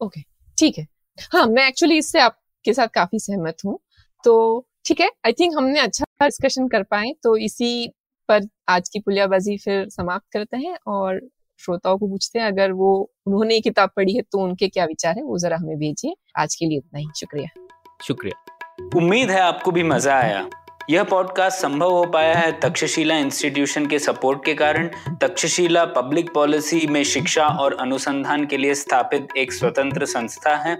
ओके 0.01 0.21
ठीक 0.57 0.77
है। 0.77 0.87
हाँ 1.33 1.45
मैं 1.47 1.67
एक्चुअली 1.67 1.97
इससे 1.97 2.19
आपके 2.19 2.73
साथ 2.73 2.87
काफ़ी 2.93 3.19
सहमत 3.19 3.65
हूँ। 3.65 3.77
तो 4.23 4.65
ठीक 4.85 4.99
है 5.01 5.09
आई 5.25 5.33
थिंक 5.33 5.53
हमने 5.57 5.79
अच्छा 5.79 6.05
डिस्कशन 6.21 6.67
कर 6.67 6.83
पाए 6.83 7.11
तो 7.23 7.35
इसी 7.37 7.87
पर 8.29 8.47
आज 8.69 8.89
की 8.89 8.99
पुलियाबाजी 8.99 9.57
फिर 9.57 9.87
समाप्त 9.89 10.25
करते 10.33 10.57
हैं 10.57 10.77
और 10.87 11.19
श्रोताओं 11.59 11.97
को 11.97 12.07
पूछते 12.07 12.39
हैं 12.39 12.45
अगर 12.45 12.71
वो 12.71 13.11
उन्होंने 13.25 13.53
ये 13.53 13.61
किताब 13.61 13.89
पढ़ी 13.95 14.15
है 14.15 14.21
तो 14.21 14.39
उनके 14.39 14.67
क्या 14.67 14.85
विचार 14.85 15.15
है? 15.15 15.23
वो 15.23 15.39
जरा 15.39 15.57
हमें 15.57 15.77
भेजिए। 15.77 16.15
आज 16.37 16.55
के 16.55 16.65
लिए 16.65 16.77
इतना 16.77 16.99
ही। 16.99 17.07
शुक्रिया। 17.19 17.67
शुक्रिया। 18.07 18.57
उम्मीद 18.95 19.29
है 19.29 19.39
आपको 19.39 19.71
भी 19.71 19.83
मज़ा 19.83 20.15
आया। 20.15 20.49
यह 20.89 21.03
पॉडकास्ट 21.03 21.59
संभव 21.59 21.91
हो 21.91 22.05
पाया 22.05 22.35
है 22.35 22.59
तक्षशिला 22.59 23.17
इंस्टीट्यूशन 23.17 23.85
के 23.85 23.99
सपोर्ट 23.99 24.45
के 24.45 24.53
कारण। 24.53 24.89
तक्षशिला 25.21 25.85
पब्लिक 25.85 26.33
पॉलिसी 26.33 26.87
में 26.87 27.03
शिक्षा 27.03 27.47
और 27.47 27.73
अनुसंधान 27.73 28.45
के 28.45 28.57
लिए 28.57 28.75
स्थापित 28.75 29.27
एक 29.37 29.53
स्वतंत्र 29.53 30.05
संस्था 30.05 30.55
है। 30.55 30.79